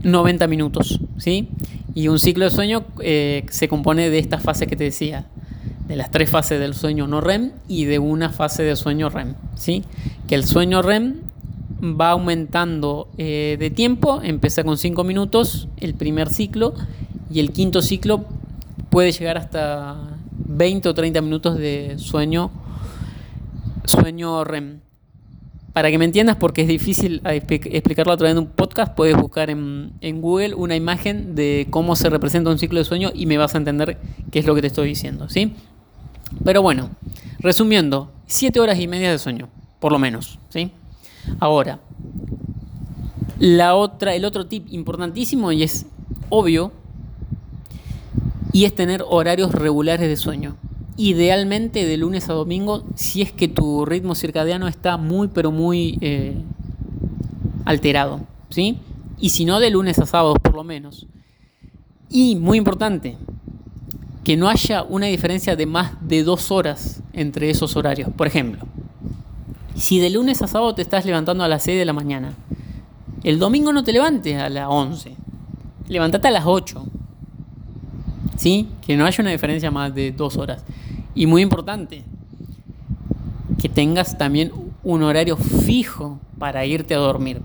90 0.01 0.47
minutos, 0.47 0.99
¿sí? 1.19 1.49
Y 1.93 2.07
un 2.07 2.17
ciclo 2.17 2.45
de 2.45 2.49
sueño 2.49 2.83
se 2.97 3.67
compone 3.69 4.09
de 4.09 4.17
estas 4.17 4.41
fases 4.41 4.67
que 4.67 4.75
te 4.75 4.85
decía, 4.85 5.27
de 5.87 5.95
las 5.95 6.09
tres 6.09 6.31
fases 6.31 6.59
del 6.59 6.73
sueño 6.73 7.05
no 7.05 7.21
REM 7.21 7.51
y 7.67 7.85
de 7.85 7.99
una 7.99 8.31
fase 8.31 8.63
de 8.63 8.75
sueño 8.75 9.09
REM, 9.09 9.35
¿sí? 9.53 9.83
Que 10.27 10.33
el 10.33 10.45
sueño 10.45 10.81
REM 10.81 11.24
va 11.81 12.11
aumentando 12.11 13.09
eh, 13.17 13.57
de 13.59 13.69
tiempo, 13.69 14.21
empieza 14.23 14.63
con 14.63 14.77
5 14.77 15.03
minutos 15.03 15.67
el 15.77 15.93
primer 15.93 16.29
ciclo 16.29 16.73
y 17.29 17.39
el 17.39 17.51
quinto 17.51 17.81
ciclo 17.81 18.25
puede 18.89 19.11
llegar 19.11 19.37
hasta 19.37 19.95
20 20.31 20.89
o 20.89 20.93
30 20.93 21.21
minutos 21.21 21.57
de 21.57 21.95
sueño 21.97 22.51
sueño 23.85 24.43
REM. 24.43 24.79
Para 25.73 25.91
que 25.91 25.97
me 25.97 26.05
entiendas, 26.05 26.37
porque 26.37 26.61
es 26.61 26.69
difícil 26.69 27.21
explicarlo 27.25 28.13
a 28.13 28.17
través 28.17 28.35
de 28.35 28.39
un 28.39 28.47
podcast, 28.47 28.95
puedes 28.95 29.17
buscar 29.17 29.49
en, 29.49 29.91
en, 29.99 30.21
Google 30.21 30.55
una 30.55 30.75
imagen 30.77 31.35
de 31.35 31.67
cómo 31.69 31.97
se 31.97 32.09
representa 32.09 32.49
un 32.49 32.57
ciclo 32.57 32.79
de 32.79 32.85
sueño 32.85 33.11
y 33.13 33.25
me 33.25 33.37
vas 33.37 33.55
a 33.55 33.57
entender 33.57 33.97
qué 34.31 34.39
es 34.39 34.45
lo 34.45 34.55
que 34.55 34.61
te 34.61 34.67
estoy 34.67 34.87
diciendo, 34.87 35.27
¿sí? 35.27 35.53
Pero 36.45 36.61
bueno, 36.61 36.91
resumiendo, 37.39 38.09
7 38.27 38.57
horas 38.61 38.79
y 38.79 38.87
media 38.87 39.11
de 39.11 39.19
sueño, 39.19 39.49
por 39.81 39.91
lo 39.91 39.99
menos, 39.99 40.39
¿sí? 40.47 40.71
Ahora, 41.39 41.79
la 43.39 43.75
otra, 43.75 44.15
el 44.15 44.25
otro 44.25 44.45
tip 44.45 44.67
importantísimo 44.71 45.51
y 45.51 45.63
es 45.63 45.85
obvio, 46.29 46.71
y 48.55 48.63
es 48.63 48.73
tener 48.73 49.03
horarios 49.07 49.51
regulares 49.51 50.07
de 50.07 50.15
sueño. 50.15 50.55
Idealmente 50.95 51.85
de 51.85 51.97
lunes 51.97 52.29
a 52.29 52.33
domingo, 52.33 52.85
si 52.95 53.21
es 53.21 53.33
que 53.33 53.49
tu 53.49 53.85
ritmo 53.85 54.15
circadiano 54.15 54.69
está 54.69 54.95
muy, 54.95 55.27
pero 55.27 55.51
muy 55.51 55.97
eh, 55.99 56.37
alterado, 57.65 58.21
¿sí? 58.49 58.77
Y 59.19 59.31
si 59.31 59.43
no, 59.43 59.59
de 59.59 59.71
lunes 59.71 59.99
a 59.99 60.05
sábado 60.05 60.35
por 60.35 60.55
lo 60.55 60.63
menos. 60.63 61.05
Y 62.09 62.37
muy 62.37 62.57
importante, 62.57 63.17
que 64.23 64.37
no 64.37 64.47
haya 64.47 64.83
una 64.83 65.07
diferencia 65.07 65.57
de 65.57 65.65
más 65.65 65.91
de 66.07 66.23
dos 66.23 66.49
horas 66.49 67.03
entre 67.11 67.49
esos 67.49 67.75
horarios. 67.75 68.09
Por 68.15 68.27
ejemplo, 68.27 68.65
si 69.75 69.99
de 69.99 70.09
lunes 70.09 70.41
a 70.41 70.47
sábado 70.47 70.73
te 70.75 70.81
estás 70.81 71.05
levantando 71.05 71.43
a 71.43 71.47
las 71.47 71.63
6 71.63 71.77
de 71.77 71.85
la 71.85 71.93
mañana, 71.93 72.33
el 73.23 73.39
domingo 73.39 73.73
no 73.73 73.83
te 73.83 73.91
levantes 73.91 74.37
a 74.37 74.49
las 74.49 74.67
11, 74.69 75.15
levantate 75.87 76.27
a 76.27 76.31
las 76.31 76.45
8. 76.45 76.83
¿Sí? 78.37 78.67
Que 78.85 78.97
no 78.97 79.05
haya 79.05 79.21
una 79.21 79.31
diferencia 79.31 79.71
más 79.71 79.95
de 79.95 80.11
dos 80.11 80.37
horas. 80.37 80.63
Y 81.13 81.25
muy 81.25 81.41
importante, 81.41 82.03
que 83.59 83.69
tengas 83.69 84.17
también 84.17 84.51
un 84.83 85.03
horario 85.03 85.37
fijo 85.37 86.19
para 86.37 86.65
irte 86.65 86.93
a 86.93 86.97
dormir. 86.97 87.41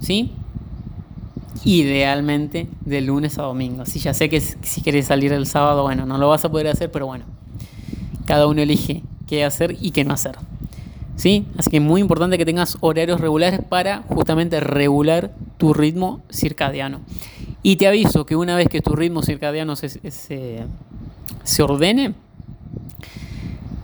¿Sí? 0.00 0.32
idealmente 1.64 2.68
de 2.84 3.00
lunes 3.00 3.38
a 3.38 3.42
domingo. 3.42 3.86
Si 3.86 3.98
ya 3.98 4.14
sé 4.14 4.28
que 4.28 4.40
si 4.40 4.80
quieres 4.82 5.06
salir 5.06 5.32
el 5.32 5.46
sábado, 5.46 5.82
bueno, 5.82 6.06
no 6.06 6.18
lo 6.18 6.28
vas 6.28 6.44
a 6.44 6.50
poder 6.50 6.68
hacer, 6.68 6.90
pero 6.90 7.06
bueno, 7.06 7.24
cada 8.26 8.46
uno 8.46 8.60
elige 8.60 9.02
qué 9.26 9.44
hacer 9.44 9.76
y 9.80 9.90
qué 9.90 10.04
no 10.04 10.14
hacer. 10.14 10.36
¿Sí? 11.16 11.46
Así 11.56 11.70
que 11.70 11.76
es 11.76 11.82
muy 11.82 12.00
importante 12.00 12.38
que 12.38 12.44
tengas 12.44 12.76
horarios 12.80 13.20
regulares 13.20 13.60
para 13.68 14.02
justamente 14.08 14.58
regular 14.60 15.32
tu 15.58 15.72
ritmo 15.72 16.22
circadiano. 16.30 17.00
Y 17.62 17.76
te 17.76 17.86
aviso 17.86 18.26
que 18.26 18.36
una 18.36 18.56
vez 18.56 18.68
que 18.68 18.82
tu 18.82 18.94
ritmo 18.94 19.22
circadiano 19.22 19.76
se, 19.76 19.88
se, 20.10 21.62
ordene, 21.62 22.14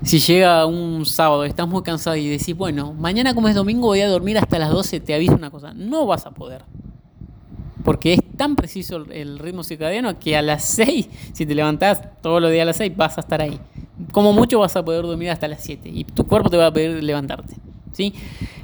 si 0.03 0.19
llega 0.19 0.67
un 0.67 1.07
sábado, 1.07 1.45
estás 1.45 1.69
muy 1.69 1.83
cansado 1.83 2.17
y 2.17 2.29
decís, 2.29 2.57
bueno, 2.57 2.93
mañana 2.93 3.35
como 3.35 3.49
es 3.49 3.55
domingo 3.55 3.87
voy 3.87 4.01
a 4.01 4.09
dormir 4.09 4.39
hasta 4.39 4.59
las 4.59 4.71
12, 4.71 5.01
te 5.01 5.15
aviso 5.15 5.35
una 5.35 5.51
cosa, 5.51 5.73
no 5.73 6.07
vas 6.07 6.27
a 6.27 6.33
poder 6.33 6.65
porque 7.85 8.15
es 8.15 8.21
tan 8.37 8.57
preciso 8.57 9.05
el 9.11 9.39
ritmo 9.39 9.65
circadiano 9.65 10.19
que 10.19 10.37
a 10.37 10.43
las 10.43 10.65
6, 10.65 11.09
si 11.33 11.47
te 11.47 11.55
levantás 11.55 12.03
todos 12.21 12.41
los 12.41 12.51
días 12.51 12.63
a 12.63 12.67
las 12.67 12.77
6, 12.77 12.97
vas 12.97 13.19
a 13.19 13.23
estar 13.23 13.41
ahí. 13.41 13.59
Como 14.13 14.33
mucho 14.33 14.59
vas 14.59 14.77
a 14.77 14.85
poder 14.85 15.03
dormir 15.03 15.31
hasta 15.31 15.49
las 15.49 15.63
7 15.63 15.89
y 15.93 16.05
tu 16.05 16.27
cuerpo 16.27 16.51
te 16.51 16.57
va 16.57 16.67
a 16.67 16.73
pedir 16.73 17.03
levantarte. 17.03 17.57
¿sí? 17.93 18.15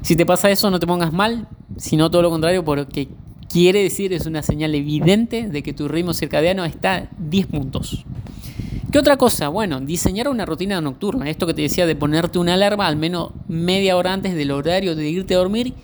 Si 0.02 0.16
te 0.16 0.26
pasa 0.26 0.50
eso, 0.50 0.70
no 0.70 0.78
te 0.78 0.86
pongas 0.86 1.12
mal, 1.12 1.48
sino 1.76 2.10
todo 2.10 2.22
lo 2.22 2.30
contrario, 2.30 2.64
porque 2.64 3.08
quiere 3.48 3.82
decir, 3.82 4.12
es 4.12 4.26
una 4.26 4.42
señal 4.42 4.74
evidente 4.74 5.48
de 5.48 5.62
que 5.62 5.72
tu 5.72 5.88
ritmo 5.88 6.14
circadiano 6.14 6.64
está 6.64 7.08
10 7.18 7.46
puntos. 7.46 8.04
¿Qué 8.90 8.98
otra 8.98 9.16
cosa? 9.16 9.48
Bueno, 9.48 9.80
diseñar 9.80 10.28
una 10.28 10.46
rutina 10.46 10.80
nocturna. 10.80 11.28
Esto 11.28 11.46
que 11.46 11.54
te 11.54 11.62
decía 11.62 11.86
de 11.86 11.96
ponerte 11.96 12.38
una 12.38 12.54
alarma 12.54 12.86
al 12.86 12.96
menos 12.96 13.30
media 13.48 13.96
hora 13.96 14.12
antes 14.12 14.34
del 14.34 14.50
horario 14.52 14.94
de 14.94 15.08
irte 15.08 15.34
a 15.34 15.38
dormir 15.38 15.74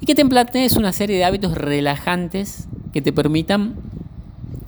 y 0.00 0.06
que 0.06 0.14
te 0.14 0.24
plantees 0.24 0.76
una 0.76 0.92
serie 0.92 1.16
de 1.16 1.24
hábitos 1.24 1.54
relajantes 1.54 2.68
que 2.92 3.02
te 3.02 3.12
permitan 3.12 3.74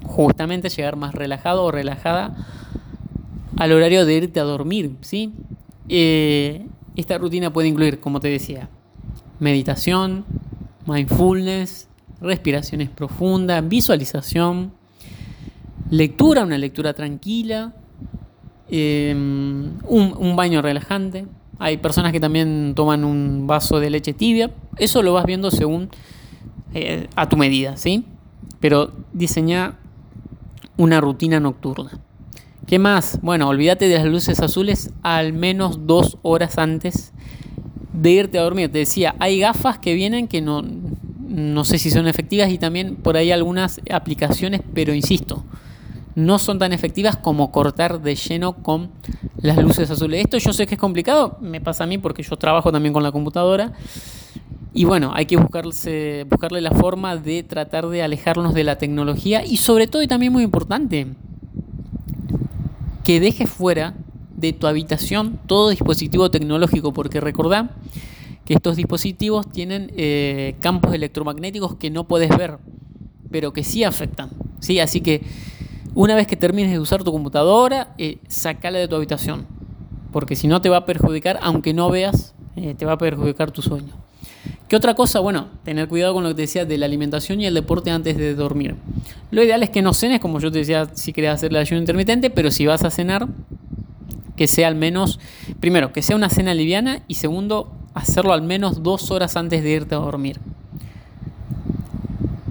justamente 0.05 0.69
llegar 0.69 0.97
más 0.97 1.15
relajado 1.15 1.65
o 1.65 1.71
relajada 1.71 2.37
al 3.59 3.73
horario 3.73 4.07
de 4.07 4.15
irte 4.15 4.41
a 4.41 4.45
dormir, 4.45 4.93
¿sí? 5.01 5.33
Eh, 5.89 6.67
esta 6.97 7.19
rutina 7.19 7.53
puede 7.53 7.69
incluir, 7.69 8.01
como 8.01 8.21
te 8.21 8.29
decía, 8.29 8.69
meditación, 9.39 10.25
mindfulness, 10.87 11.89
respiraciones 12.21 12.89
profundas, 12.89 13.69
visualización, 13.69 14.73
lectura, 15.91 16.45
una 16.45 16.59
lectura 16.59 16.95
tranquila, 16.95 17.75
em, 18.71 19.73
un 19.87 20.37
baño 20.37 20.63
relajante, 20.63 21.27
hay 21.59 21.79
personas 21.79 22.13
que 22.13 22.21
también 22.21 22.75
toman 22.77 23.05
un 23.05 23.47
vaso 23.47 23.81
de 23.81 23.91
leche 23.91 24.13
tibia. 24.13 24.51
Eso 24.77 25.03
lo 25.03 25.13
vas 25.13 25.27
viendo 25.27 25.51
según 25.51 25.91
eh, 26.73 27.09
a 27.17 27.29
tu 27.29 27.37
medida, 27.37 27.77
¿sí? 27.77 28.05
Pero 28.61 28.93
diseña 29.13 29.77
una 30.77 31.01
rutina 31.01 31.41
nocturna. 31.41 31.91
¿Qué 32.69 32.79
más? 32.79 33.19
Bueno, 33.23 33.49
olvídate 33.49 33.89
de 33.89 33.95
las 33.95 34.05
luces 34.05 34.41
azules 34.41 34.91
al 35.03 35.33
menos 35.33 35.87
dos 35.87 36.19
horas 36.21 36.59
antes 36.59 37.15
de 37.95 38.11
irte 38.11 38.39
a 38.39 38.43
dormir. 38.43 38.71
Te 38.71 38.77
decía, 38.77 39.15
hay 39.21 39.41
gafas 39.41 39.79
que 39.79 39.95
vienen 39.95 40.29
que 40.29 40.43
no, 40.43 40.63
no 40.63 41.65
sé 41.65 41.79
si 41.79 41.91
son 41.91 42.07
efectivas 42.07 42.51
y 42.51 42.59
también 42.59 42.97
por 42.97 43.17
ahí 43.17 43.33
algunas 43.33 43.81
aplicaciones, 43.91 44.61
pero 44.75 44.93
insisto, 44.93 45.45
no 46.15 46.39
son 46.39 46.59
tan 46.59 46.75
efectivas 46.75 47.17
como 47.17 47.53
cortar 47.53 48.03
de 48.03 48.17
lleno 48.17 48.63
con 48.63 48.91
las 49.41 49.57
luces 49.57 49.91
azules. 49.91 50.21
Esto 50.21 50.37
yo 50.37 50.53
sé 50.53 50.67
que 50.67 50.75
es 50.75 50.81
complicado, 50.81 51.39
me 51.41 51.63
pasa 51.63 51.85
a 51.85 51.87
mí 51.87 51.97
porque 51.97 52.23
yo 52.23 52.37
trabajo 52.37 52.71
también 52.71 52.93
con 52.93 53.03
la 53.03 53.13
computadora. 53.13 53.73
Y 54.75 54.85
bueno, 54.85 55.13
hay 55.15 55.25
que 55.25 55.39
buscarse, 55.39 56.27
buscarle 56.29 56.61
la 56.61 56.73
forma 56.73 57.17
de 57.17 57.45
tratar 57.45 57.89
de 57.89 58.03
alejarnos 58.03 58.53
de 58.53 58.65
la 58.65 58.77
tecnología 58.77 59.43
y 59.43 59.57
sobre 59.57 59.87
todo 59.87 60.03
y 60.03 60.07
también 60.07 60.35
muy 60.35 60.43
importante, 60.43 61.07
que 63.09 63.21
dejes 63.21 63.49
fuera 63.49 63.95
de 64.37 64.53
tu 64.53 64.67
habitación 64.67 65.41
todo 65.47 65.71
dispositivo 65.71 66.31
tecnológico, 66.31 66.93
porque 66.93 67.23
recordá 67.23 67.71
que 68.45 68.53
estos 68.53 68.77
dispositivos 68.77 69.51
tienen 69.51 69.91
eh, 69.97 70.57
campos 70.61 70.93
electromagnéticos 70.93 71.77
que 71.77 71.89
no 71.89 72.07
puedes 72.07 72.29
ver, 72.37 72.59
pero 73.31 73.55
que 73.55 73.65
sí 73.65 73.83
afectan. 73.83 74.29
¿sí? 74.61 74.79
Así 74.79 75.01
que 75.01 75.23
una 75.95 76.17
vez 76.17 76.27
que 76.27 76.37
termines 76.37 76.71
de 76.71 76.81
usar 76.81 77.03
tu 77.03 77.11
computadora, 77.11 77.95
eh, 77.97 78.19
sacala 78.29 78.79
de 78.79 78.89
tu 78.89 78.97
habitación. 78.97 79.47
Porque 80.13 80.37
si 80.37 80.47
no 80.47 80.61
te 80.61 80.69
va 80.69 80.77
a 80.77 80.85
perjudicar, 80.85 81.39
aunque 81.41 81.73
no 81.73 81.89
veas, 81.89 82.35
eh, 82.57 82.75
te 82.75 82.85
va 82.85 82.93
a 82.93 82.99
perjudicar 82.99 83.53
tu 83.53 83.63
sueño. 83.63 83.95
¿Qué 84.69 84.77
otra 84.77 84.95
cosa? 84.95 85.21
Bueno, 85.21 85.49
tener 85.65 85.89
cuidado 85.89 86.15
con 86.15 86.23
lo 86.23 86.31
que 86.31 86.35
te 86.37 86.43
decía 86.43 86.65
de 86.65 86.77
la 86.77 86.87
alimentación 86.87 87.41
y 87.41 87.47
el 87.47 87.55
deporte 87.55 87.91
antes 87.91 88.17
de 88.17 88.35
dormir. 88.35 88.75
Lo 89.31 89.43
ideal 89.43 89.63
es 89.63 89.71
que 89.71 89.83
no 89.83 89.95
cenes, 89.95 90.21
como 90.21 90.41
yo 90.41 90.53
te 90.53 90.59
decía, 90.59 90.89
si 90.93 91.13
querés 91.13 91.31
hacer 91.31 91.53
la 91.53 91.61
ayuno 91.61 91.81
intermitente, 91.81 92.31
pero 92.31 92.51
si 92.51 92.67
vas 92.67 92.85
a 92.85 92.91
cenar, 92.91 93.29
que 94.37 94.47
sea 94.47 94.69
al 94.69 94.75
menos, 94.75 95.19
primero, 95.61 95.93
que 95.93 96.03
sea 96.03 96.17
una 96.17 96.31
cena 96.31 96.55
liviana 96.55 97.03
y 97.09 97.15
segundo, 97.15 97.73
hacerlo 97.95 98.33
al 98.33 98.43
menos 98.43 98.83
dos 98.83 99.11
horas 99.11 99.37
antes 99.37 99.63
de 99.63 99.71
irte 99.71 99.95
a 99.95 99.99
dormir. 99.99 100.39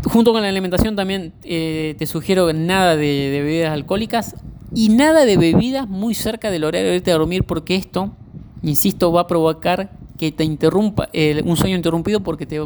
Junto 0.04 0.32
con 0.32 0.42
la 0.42 0.50
alimentación 0.50 0.96
también 0.96 1.34
eh, 1.44 1.96
te 1.98 2.06
sugiero 2.06 2.52
nada 2.54 2.96
de, 2.96 3.30
bebidas 3.32 3.72
alcohólicas 3.72 4.36
y 4.74 4.90
nada 4.90 5.26
de 5.26 5.38
bebidas 5.38 5.88
muy 5.88 6.14
cerca 6.14 6.52
del 6.52 6.64
horario 6.64 6.90
de 6.90 6.98
irte 6.98 7.12
a 7.12 7.18
dormir 7.18 7.44
porque 7.44 7.76
esto, 7.76 8.12
insisto, 8.64 9.12
va 9.12 9.22
a 9.22 9.28
provocar 9.28 9.92
que 10.18 10.32
te 10.32 10.44
interrumpa 10.44 11.10
un 11.46 11.58
sueño 11.58 11.76
interrumpido 11.76 12.22
porque 12.22 12.46
te, 12.46 12.60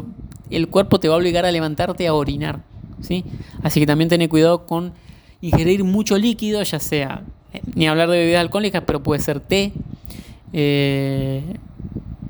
el 0.50 0.68
cuerpo 0.68 1.00
te 1.00 1.08
va 1.08 1.14
a 1.14 1.18
obligar 1.18 1.44
a 1.44 1.52
levantarte 1.52 2.06
a 2.06 2.14
orinar. 2.14 2.62
¿sí? 3.00 3.24
Así 3.62 3.80
que 3.80 3.86
también 3.86 4.08
ten 4.08 4.26
cuidado 4.28 4.66
con 4.66 4.92
ingerir 5.40 5.84
mucho 5.84 6.16
líquido, 6.16 6.62
ya 6.62 6.78
sea, 6.78 7.22
eh, 7.52 7.60
ni 7.74 7.86
hablar 7.86 8.08
de 8.08 8.18
bebidas 8.18 8.40
alcohólicas, 8.40 8.82
pero 8.86 9.02
puede 9.02 9.20
ser 9.20 9.40
té 9.40 9.72
eh, 10.52 11.42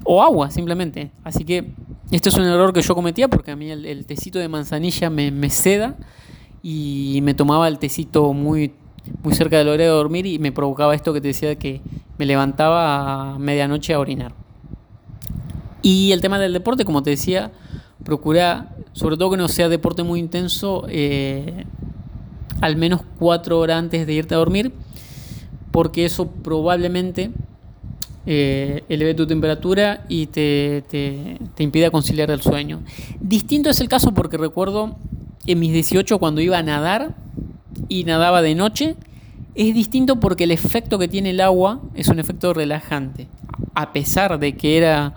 o 0.04 0.22
agua 0.22 0.50
simplemente. 0.50 1.10
Así 1.22 1.44
que 1.44 1.70
este 2.10 2.28
es 2.28 2.36
un 2.36 2.44
error 2.44 2.72
que 2.72 2.82
yo 2.82 2.94
cometía 2.94 3.28
porque 3.28 3.52
a 3.52 3.56
mí 3.56 3.70
el, 3.70 4.04
tecito 4.06 4.38
de 4.38 4.48
manzanilla 4.48 5.10
me, 5.10 5.50
seda 5.50 5.96
y 6.62 7.20
me 7.22 7.34
tomaba 7.34 7.68
el 7.68 7.78
tecito 7.78 8.32
muy 8.32 8.72
muy 9.24 9.34
cerca 9.34 9.58
del 9.58 9.66
horario 9.66 9.86
de 9.86 9.92
dormir 9.92 10.26
y 10.26 10.38
me 10.38 10.52
provocaba 10.52 10.94
esto 10.94 11.12
que 11.12 11.20
te 11.20 11.28
decía 11.28 11.56
que 11.56 11.80
me 12.18 12.26
levantaba 12.26 13.32
a 13.32 13.38
medianoche 13.38 13.94
a 13.94 13.98
orinar. 13.98 14.32
Y 15.82 16.12
el 16.12 16.20
tema 16.20 16.38
del 16.38 16.52
deporte, 16.52 16.84
como 16.84 17.02
te 17.02 17.10
decía, 17.10 17.50
procura, 18.04 18.74
sobre 18.92 19.16
todo 19.16 19.32
que 19.32 19.36
no 19.36 19.48
sea 19.48 19.68
deporte 19.68 20.02
muy 20.02 20.20
intenso, 20.20 20.86
eh, 20.88 21.64
al 22.60 22.76
menos 22.76 23.00
cuatro 23.18 23.58
horas 23.58 23.78
antes 23.78 24.06
de 24.06 24.12
irte 24.12 24.34
a 24.34 24.38
dormir, 24.38 24.72
porque 25.72 26.04
eso 26.04 26.26
probablemente 26.26 27.30
eh, 28.26 28.84
eleve 28.88 29.14
tu 29.14 29.26
temperatura 29.26 30.04
y 30.08 30.26
te, 30.26 30.84
te, 30.88 31.38
te 31.56 31.62
impida 31.64 31.90
conciliar 31.90 32.30
el 32.30 32.40
sueño. 32.40 32.82
Distinto 33.20 33.70
es 33.70 33.80
el 33.80 33.88
caso 33.88 34.12
porque 34.14 34.36
recuerdo 34.36 34.96
en 35.46 35.58
mis 35.58 35.72
18 35.72 36.18
cuando 36.18 36.40
iba 36.40 36.58
a 36.58 36.62
nadar 36.62 37.14
y 37.88 38.04
nadaba 38.04 38.42
de 38.42 38.54
noche, 38.54 38.96
es 39.54 39.74
distinto 39.74 40.20
porque 40.20 40.44
el 40.44 40.50
efecto 40.50 40.98
que 40.98 41.08
tiene 41.08 41.30
el 41.30 41.40
agua 41.40 41.80
es 41.94 42.08
un 42.08 42.18
efecto 42.18 42.54
relajante. 42.54 43.26
A 43.74 43.92
pesar 43.92 44.38
de 44.38 44.56
que 44.56 44.78
era 44.78 45.14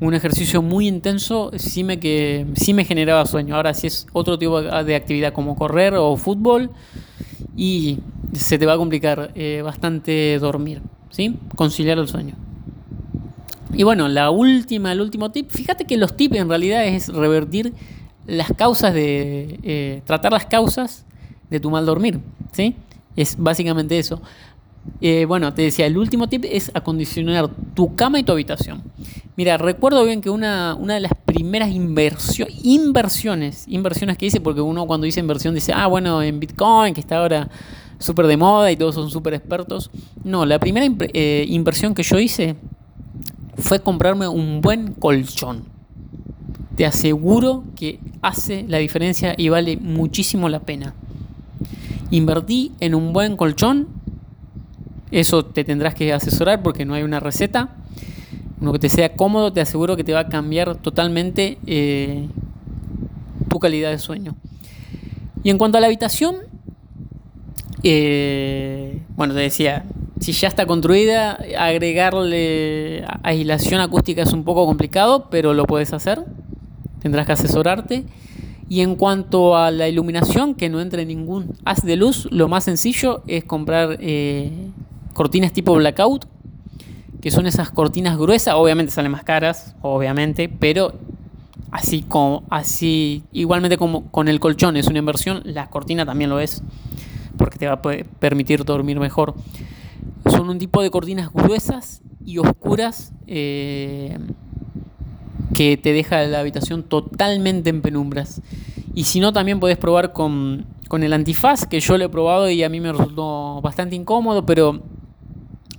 un 0.00 0.14
ejercicio 0.14 0.62
muy 0.62 0.88
intenso, 0.88 1.50
sí 1.56 1.82
me, 1.82 1.98
que, 1.98 2.46
sí 2.54 2.74
me 2.74 2.84
generaba 2.84 3.24
sueño. 3.26 3.56
Ahora 3.56 3.74
si 3.74 3.86
es 3.86 4.06
otro 4.12 4.38
tipo 4.38 4.60
de 4.60 4.94
actividad 4.94 5.32
como 5.32 5.56
correr 5.56 5.94
o 5.94 6.16
fútbol 6.16 6.70
y 7.56 8.00
se 8.34 8.58
te 8.58 8.66
va 8.66 8.74
a 8.74 8.76
complicar 8.76 9.32
eh, 9.34 9.62
bastante 9.64 10.38
dormir, 10.38 10.82
¿sí? 11.10 11.36
Conciliar 11.54 11.98
el 11.98 12.08
sueño. 12.08 12.34
Y 13.72 13.82
bueno, 13.82 14.08
la 14.08 14.30
última, 14.30 14.92
el 14.92 15.00
último 15.00 15.30
tip, 15.30 15.50
fíjate 15.50 15.84
que 15.84 15.96
los 15.96 16.16
tips 16.16 16.36
en 16.36 16.48
realidad 16.48 16.84
es 16.84 17.08
revertir 17.08 17.72
las 18.26 18.52
causas 18.56 18.92
de, 18.92 19.58
eh, 19.62 20.02
tratar 20.04 20.32
las 20.32 20.46
causas 20.46 21.04
de 21.50 21.60
tu 21.60 21.70
mal 21.70 21.86
dormir, 21.86 22.20
¿sí? 22.52 22.76
Es 23.16 23.36
básicamente 23.38 23.98
eso. 23.98 24.20
Eh, 25.00 25.24
bueno, 25.26 25.52
te 25.52 25.62
decía, 25.62 25.86
el 25.86 25.98
último 25.98 26.28
tip 26.28 26.44
es 26.48 26.70
acondicionar 26.74 27.48
tu 27.74 27.94
cama 27.94 28.18
y 28.18 28.22
tu 28.22 28.32
habitación. 28.32 28.82
Mira, 29.36 29.58
recuerdo 29.58 30.04
bien 30.04 30.22
que 30.22 30.30
una, 30.30 30.74
una 30.74 30.94
de 30.94 31.00
las 31.00 31.12
primeras 31.26 31.70
inversiones, 31.70 33.66
inversiones 33.68 34.16
que 34.16 34.26
hice, 34.26 34.40
porque 34.40 34.62
uno 34.62 34.86
cuando 34.86 35.04
dice 35.04 35.20
inversión 35.20 35.54
dice, 35.54 35.72
ah, 35.74 35.86
bueno, 35.86 36.22
en 36.22 36.40
Bitcoin, 36.40 36.94
que 36.94 37.00
está 37.00 37.18
ahora 37.18 37.50
súper 37.98 38.26
de 38.26 38.36
moda 38.36 38.70
y 38.70 38.76
todos 38.76 38.94
son 38.94 39.10
súper 39.10 39.34
expertos. 39.34 39.90
No, 40.24 40.46
la 40.46 40.58
primera 40.58 40.86
eh, 41.12 41.44
inversión 41.48 41.94
que 41.94 42.02
yo 42.02 42.18
hice 42.18 42.56
fue 43.58 43.80
comprarme 43.80 44.28
un 44.28 44.60
buen 44.60 44.92
colchón. 44.92 45.64
Te 46.76 46.84
aseguro 46.84 47.64
que 47.74 48.00
hace 48.22 48.64
la 48.68 48.78
diferencia 48.78 49.34
y 49.36 49.48
vale 49.48 49.76
muchísimo 49.76 50.48
la 50.48 50.60
pena. 50.60 50.94
Invertí 52.10 52.72
en 52.80 52.94
un 52.94 53.12
buen 53.12 53.36
colchón 53.36 53.88
eso 55.10 55.44
te 55.44 55.64
tendrás 55.64 55.94
que 55.94 56.12
asesorar 56.12 56.62
porque 56.62 56.84
no 56.84 56.94
hay 56.94 57.02
una 57.02 57.20
receta. 57.20 57.70
Uno 58.60 58.72
que 58.72 58.78
te 58.78 58.88
sea 58.88 59.14
cómodo, 59.14 59.52
te 59.52 59.60
aseguro 59.60 59.96
que 59.96 60.04
te 60.04 60.12
va 60.12 60.20
a 60.20 60.28
cambiar 60.28 60.76
totalmente 60.76 61.58
eh, 61.66 62.26
tu 63.48 63.58
calidad 63.58 63.90
de 63.90 63.98
sueño. 63.98 64.34
Y 65.42 65.50
en 65.50 65.58
cuanto 65.58 65.78
a 65.78 65.80
la 65.80 65.86
habitación, 65.86 66.36
eh, 67.82 69.02
bueno, 69.16 69.34
te 69.34 69.40
decía, 69.40 69.84
si 70.20 70.32
ya 70.32 70.48
está 70.48 70.66
construida, 70.66 71.38
agregarle 71.58 73.04
aislación 73.22 73.80
acústica 73.80 74.22
es 74.22 74.32
un 74.32 74.44
poco 74.44 74.66
complicado, 74.66 75.28
pero 75.30 75.54
lo 75.54 75.66
puedes 75.66 75.92
hacer. 75.92 76.24
Tendrás 77.00 77.26
que 77.26 77.32
asesorarte. 77.32 78.04
Y 78.68 78.80
en 78.80 78.96
cuanto 78.96 79.56
a 79.56 79.70
la 79.70 79.88
iluminación, 79.88 80.54
que 80.54 80.68
no 80.68 80.80
entre 80.80 81.06
ningún 81.06 81.52
haz 81.64 81.84
de 81.84 81.96
luz, 81.96 82.26
lo 82.32 82.48
más 82.48 82.64
sencillo 82.64 83.22
es 83.28 83.44
comprar 83.44 83.98
eh, 84.00 84.50
cortinas 85.16 85.52
tipo 85.52 85.74
blackout, 85.74 86.26
que 87.22 87.30
son 87.30 87.46
esas 87.46 87.70
cortinas 87.70 88.18
gruesas, 88.18 88.54
obviamente 88.54 88.92
salen 88.92 89.10
más 89.10 89.24
caras, 89.24 89.74
obviamente, 89.80 90.48
pero 90.48 90.92
así 91.72 92.02
como 92.02 92.44
así 92.50 93.24
igualmente 93.32 93.78
como 93.78 94.10
con 94.10 94.28
el 94.28 94.38
colchón 94.40 94.76
es 94.76 94.86
una 94.86 94.98
inversión, 94.98 95.40
la 95.44 95.68
cortina 95.68 96.04
también 96.04 96.30
lo 96.30 96.38
es, 96.38 96.62
porque 97.38 97.58
te 97.58 97.66
va 97.66 97.72
a 97.72 97.82
permitir 97.82 98.64
dormir 98.64 99.00
mejor. 99.00 99.34
Son 100.30 100.50
un 100.50 100.58
tipo 100.58 100.82
de 100.82 100.90
cortinas 100.90 101.32
gruesas 101.32 102.02
y 102.24 102.38
oscuras 102.38 103.12
eh, 103.26 104.18
que 105.54 105.78
te 105.78 105.92
deja 105.92 106.22
la 106.24 106.40
habitación 106.40 106.82
totalmente 106.82 107.70
en 107.70 107.80
penumbras. 107.80 108.42
Y 108.94 109.04
si 109.04 109.20
no, 109.20 109.32
también 109.32 109.60
puedes 109.60 109.78
probar 109.78 110.12
con, 110.12 110.66
con 110.88 111.02
el 111.02 111.12
antifaz, 111.12 111.66
que 111.66 111.80
yo 111.80 111.96
lo 111.96 112.04
he 112.04 112.08
probado 112.08 112.50
y 112.50 112.62
a 112.62 112.68
mí 112.68 112.80
me 112.80 112.92
resultó 112.92 113.60
bastante 113.62 113.96
incómodo, 113.96 114.44
pero 114.44 114.82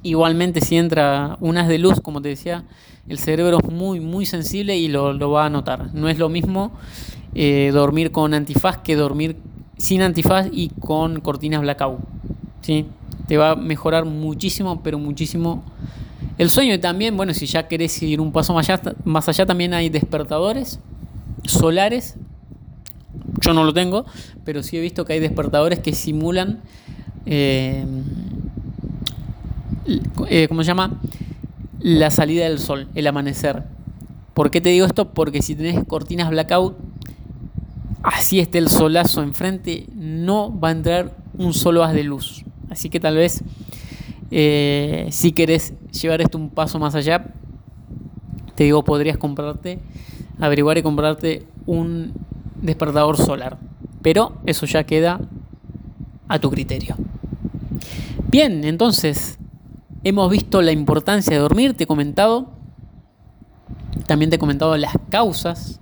Igualmente 0.04 0.62
si 0.62 0.78
entra 0.78 1.38
unas 1.40 1.68
de 1.68 1.80
luz, 1.80 2.00
como 2.02 2.22
te 2.22 2.30
decía, 2.30 2.64
el 3.08 3.20
cerebro 3.20 3.60
es 3.60 3.72
muy, 3.72 4.00
muy 4.00 4.26
sensible 4.26 4.78
y 4.78 4.88
lo, 4.88 5.32
va 5.32 5.46
a 5.46 5.50
notar. 5.50 5.94
No 5.94 6.10
es 6.10 6.18
lo 6.18 6.30
mismo 6.30 6.72
eh, 7.34 7.72
dormir 7.74 8.12
con 8.12 8.34
antifaz 8.34 8.78
que 8.78 8.96
dormir 8.96 9.38
sin 9.78 10.02
antifaz 10.02 10.48
y 10.52 10.70
con 10.70 11.22
cortinas 11.22 11.62
blackout. 11.62 12.00
¿sí? 12.62 12.86
Te 13.28 13.38
va 13.38 13.52
a 13.52 13.56
mejorar 13.56 14.06
muchísimo, 14.06 14.82
pero 14.84 15.00
muchísimo 15.00 15.64
el 16.38 16.50
sueño. 16.50 16.74
Y 16.74 16.80
también, 16.80 17.16
bueno, 17.16 17.34
si 17.34 17.46
ya 17.46 17.68
querés 17.68 18.02
ir 18.04 18.20
un 18.22 18.32
paso 18.32 18.54
más 18.54 18.70
allá, 18.70 18.94
más 19.06 19.28
allá 19.30 19.46
también 19.46 19.74
hay 19.74 19.90
despertadores 19.90 20.80
solares. 21.46 22.16
Yo 23.42 23.54
no 23.54 23.64
lo 23.64 23.74
tengo, 23.74 24.06
pero 24.44 24.64
sí 24.64 24.78
he 24.78 24.82
visto 24.82 25.06
que 25.06 25.14
hay 25.14 25.20
despertadores 25.20 25.80
que 25.80 25.94
simulan... 25.94 26.62
Eh, 27.26 27.86
eh, 30.30 30.48
¿cómo 30.48 30.64
se 30.64 30.68
llama? 30.68 31.00
La 31.80 32.12
salida 32.12 32.46
del 32.46 32.60
sol, 32.60 32.88
el 32.96 33.08
amanecer. 33.08 33.64
¿Por 34.34 34.52
qué 34.52 34.62
te 34.62 34.70
digo 34.70 34.86
esto? 34.86 35.14
Porque 35.14 35.42
si 35.42 35.56
tenés 35.56 35.84
cortinas 35.86 36.30
blackout, 36.30 36.78
así 38.04 38.40
esté 38.40 38.58
el 38.58 38.70
solazo 38.70 39.24
enfrente, 39.24 39.88
no 39.96 40.58
va 40.60 40.70
a 40.70 40.72
entrar 40.72 41.16
un 41.38 41.54
solo 41.54 41.84
haz 41.84 41.94
de 41.94 42.04
luz. 42.04 42.44
Así 42.70 42.90
que 42.90 43.00
tal 43.00 43.16
vez, 43.16 43.44
eh, 44.32 45.08
si 45.12 45.32
querés 45.32 45.74
llevar 45.92 46.22
esto 46.22 46.38
un 46.38 46.50
paso 46.50 46.80
más 46.80 46.96
allá, 46.96 47.34
te 48.56 48.64
digo, 48.64 48.84
podrías 48.84 49.18
comprarte, 49.18 49.80
averiguar 50.40 50.78
y 50.78 50.84
comprarte 50.84 51.44
un 51.66 52.14
despertador 52.62 53.18
solar. 53.18 53.58
Pero 54.02 54.34
eso 54.46 54.66
ya 54.66 54.84
queda 54.84 55.20
a 56.28 56.40
tu 56.40 56.50
criterio. 56.50 56.96
Bien, 58.30 58.64
entonces 58.66 59.38
Hemos 60.04 60.30
visto 60.30 60.62
la 60.62 60.72
importancia 60.72 61.34
de 61.34 61.40
dormir, 61.40 61.74
te 61.74 61.86
he 61.86 61.88
comentado. 61.88 62.50
También 64.06 64.30
te 64.30 64.36
he 64.36 64.40
comentado 64.40 64.78
las 64.78 64.94
causas 65.10 65.80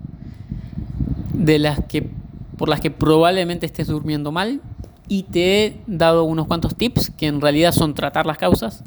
de 1.34 1.60
las 1.60 1.84
que, 1.86 2.10
por 2.58 2.70
las 2.70 2.80
que 2.80 2.92
probablemente 2.92 3.66
estés 3.66 3.88
durmiendo 3.88 4.32
mal. 4.32 4.62
Y 5.08 5.24
te 5.24 5.66
he 5.66 5.82
dado 5.86 6.24
unos 6.24 6.48
cuantos 6.48 6.76
tips 6.76 7.12
que 7.12 7.28
en 7.28 7.40
realidad 7.40 7.74
son 7.74 7.94
tratar 7.94 8.26
las 8.26 8.38
causas 8.38 8.84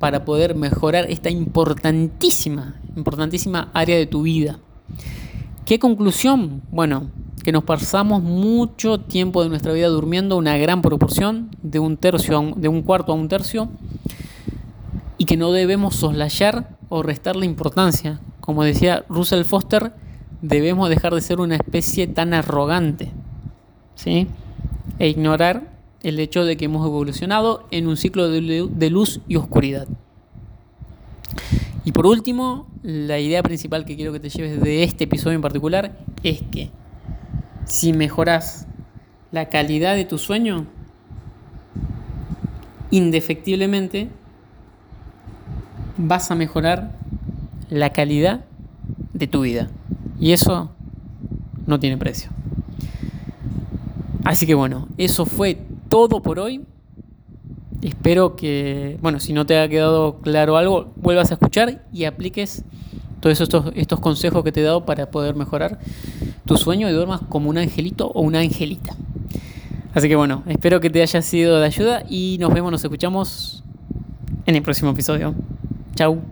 para 0.00 0.24
poder 0.24 0.56
mejorar 0.56 1.08
esta 1.08 1.30
importantísima, 1.30 2.80
importantísima 2.96 3.70
área 3.72 3.96
de 3.96 4.06
tu 4.06 4.22
vida. 4.22 4.58
¿Qué 5.64 5.78
conclusión? 5.78 6.62
Bueno, 6.72 7.10
que 7.44 7.52
nos 7.52 7.64
pasamos 7.64 8.22
mucho 8.22 8.98
tiempo 8.98 9.42
de 9.42 9.48
nuestra 9.48 9.72
vida 9.72 9.88
durmiendo, 9.88 10.36
una 10.36 10.56
gran 10.56 10.82
proporción, 10.82 11.50
de 11.62 11.78
un 11.78 11.96
tercio, 11.96 12.54
de 12.56 12.68
un 12.68 12.82
cuarto 12.82 13.12
a 13.12 13.14
un 13.14 13.28
tercio, 13.28 13.68
y 15.20 15.26
que 15.26 15.36
no 15.36 15.52
debemos 15.52 15.96
soslayar 15.96 16.78
o 16.88 17.02
restarle 17.02 17.44
importancia. 17.44 18.22
Como 18.40 18.64
decía 18.64 19.04
Russell 19.10 19.44
Foster, 19.44 19.92
debemos 20.40 20.88
dejar 20.88 21.14
de 21.14 21.20
ser 21.20 21.40
una 21.40 21.56
especie 21.56 22.06
tan 22.06 22.32
arrogante 22.32 23.12
¿sí? 23.96 24.28
e 24.98 25.08
ignorar 25.08 25.74
el 26.02 26.18
hecho 26.20 26.46
de 26.46 26.56
que 26.56 26.64
hemos 26.64 26.86
evolucionado 26.86 27.66
en 27.70 27.86
un 27.86 27.98
ciclo 27.98 28.30
de 28.30 28.90
luz 28.90 29.20
y 29.28 29.36
oscuridad. 29.36 29.88
Y 31.84 31.92
por 31.92 32.06
último, 32.06 32.66
la 32.82 33.18
idea 33.18 33.42
principal 33.42 33.84
que 33.84 33.96
quiero 33.96 34.14
que 34.14 34.20
te 34.20 34.30
lleves 34.30 34.58
de 34.58 34.84
este 34.84 35.04
episodio 35.04 35.36
en 35.36 35.42
particular 35.42 35.98
es 36.22 36.40
que 36.50 36.70
si 37.66 37.92
mejoras 37.92 38.66
la 39.32 39.50
calidad 39.50 39.96
de 39.96 40.06
tu 40.06 40.16
sueño, 40.16 40.64
indefectiblemente 42.90 44.08
vas 46.06 46.30
a 46.30 46.34
mejorar 46.34 46.92
la 47.68 47.90
calidad 47.90 48.44
de 49.12 49.26
tu 49.26 49.42
vida. 49.42 49.68
Y 50.18 50.32
eso 50.32 50.70
no 51.66 51.78
tiene 51.78 51.96
precio. 51.96 52.30
Así 54.24 54.46
que 54.46 54.54
bueno, 54.54 54.88
eso 54.98 55.26
fue 55.26 55.60
todo 55.88 56.22
por 56.22 56.38
hoy. 56.38 56.62
Espero 57.82 58.36
que, 58.36 58.98
bueno, 59.00 59.20
si 59.20 59.32
no 59.32 59.46
te 59.46 59.58
ha 59.58 59.68
quedado 59.68 60.20
claro 60.20 60.56
algo, 60.56 60.92
vuelvas 60.96 61.30
a 61.30 61.34
escuchar 61.34 61.82
y 61.92 62.04
apliques 62.04 62.64
todos 63.20 63.40
estos, 63.40 63.72
estos 63.74 64.00
consejos 64.00 64.44
que 64.44 64.52
te 64.52 64.60
he 64.60 64.64
dado 64.64 64.84
para 64.84 65.10
poder 65.10 65.34
mejorar 65.34 65.78
tu 66.44 66.56
sueño 66.56 66.88
y 66.88 66.92
duermas 66.92 67.20
como 67.28 67.48
un 67.48 67.58
angelito 67.58 68.08
o 68.08 68.20
una 68.20 68.40
angelita. 68.40 68.94
Así 69.94 70.08
que 70.08 70.16
bueno, 70.16 70.42
espero 70.46 70.80
que 70.80 70.90
te 70.90 71.02
haya 71.02 71.22
sido 71.22 71.58
de 71.58 71.66
ayuda 71.66 72.04
y 72.08 72.36
nos 72.38 72.52
vemos, 72.52 72.70
nos 72.70 72.84
escuchamos 72.84 73.64
en 74.46 74.56
el 74.56 74.62
próximo 74.62 74.90
episodio. 74.90 75.34
Châu 75.96 76.22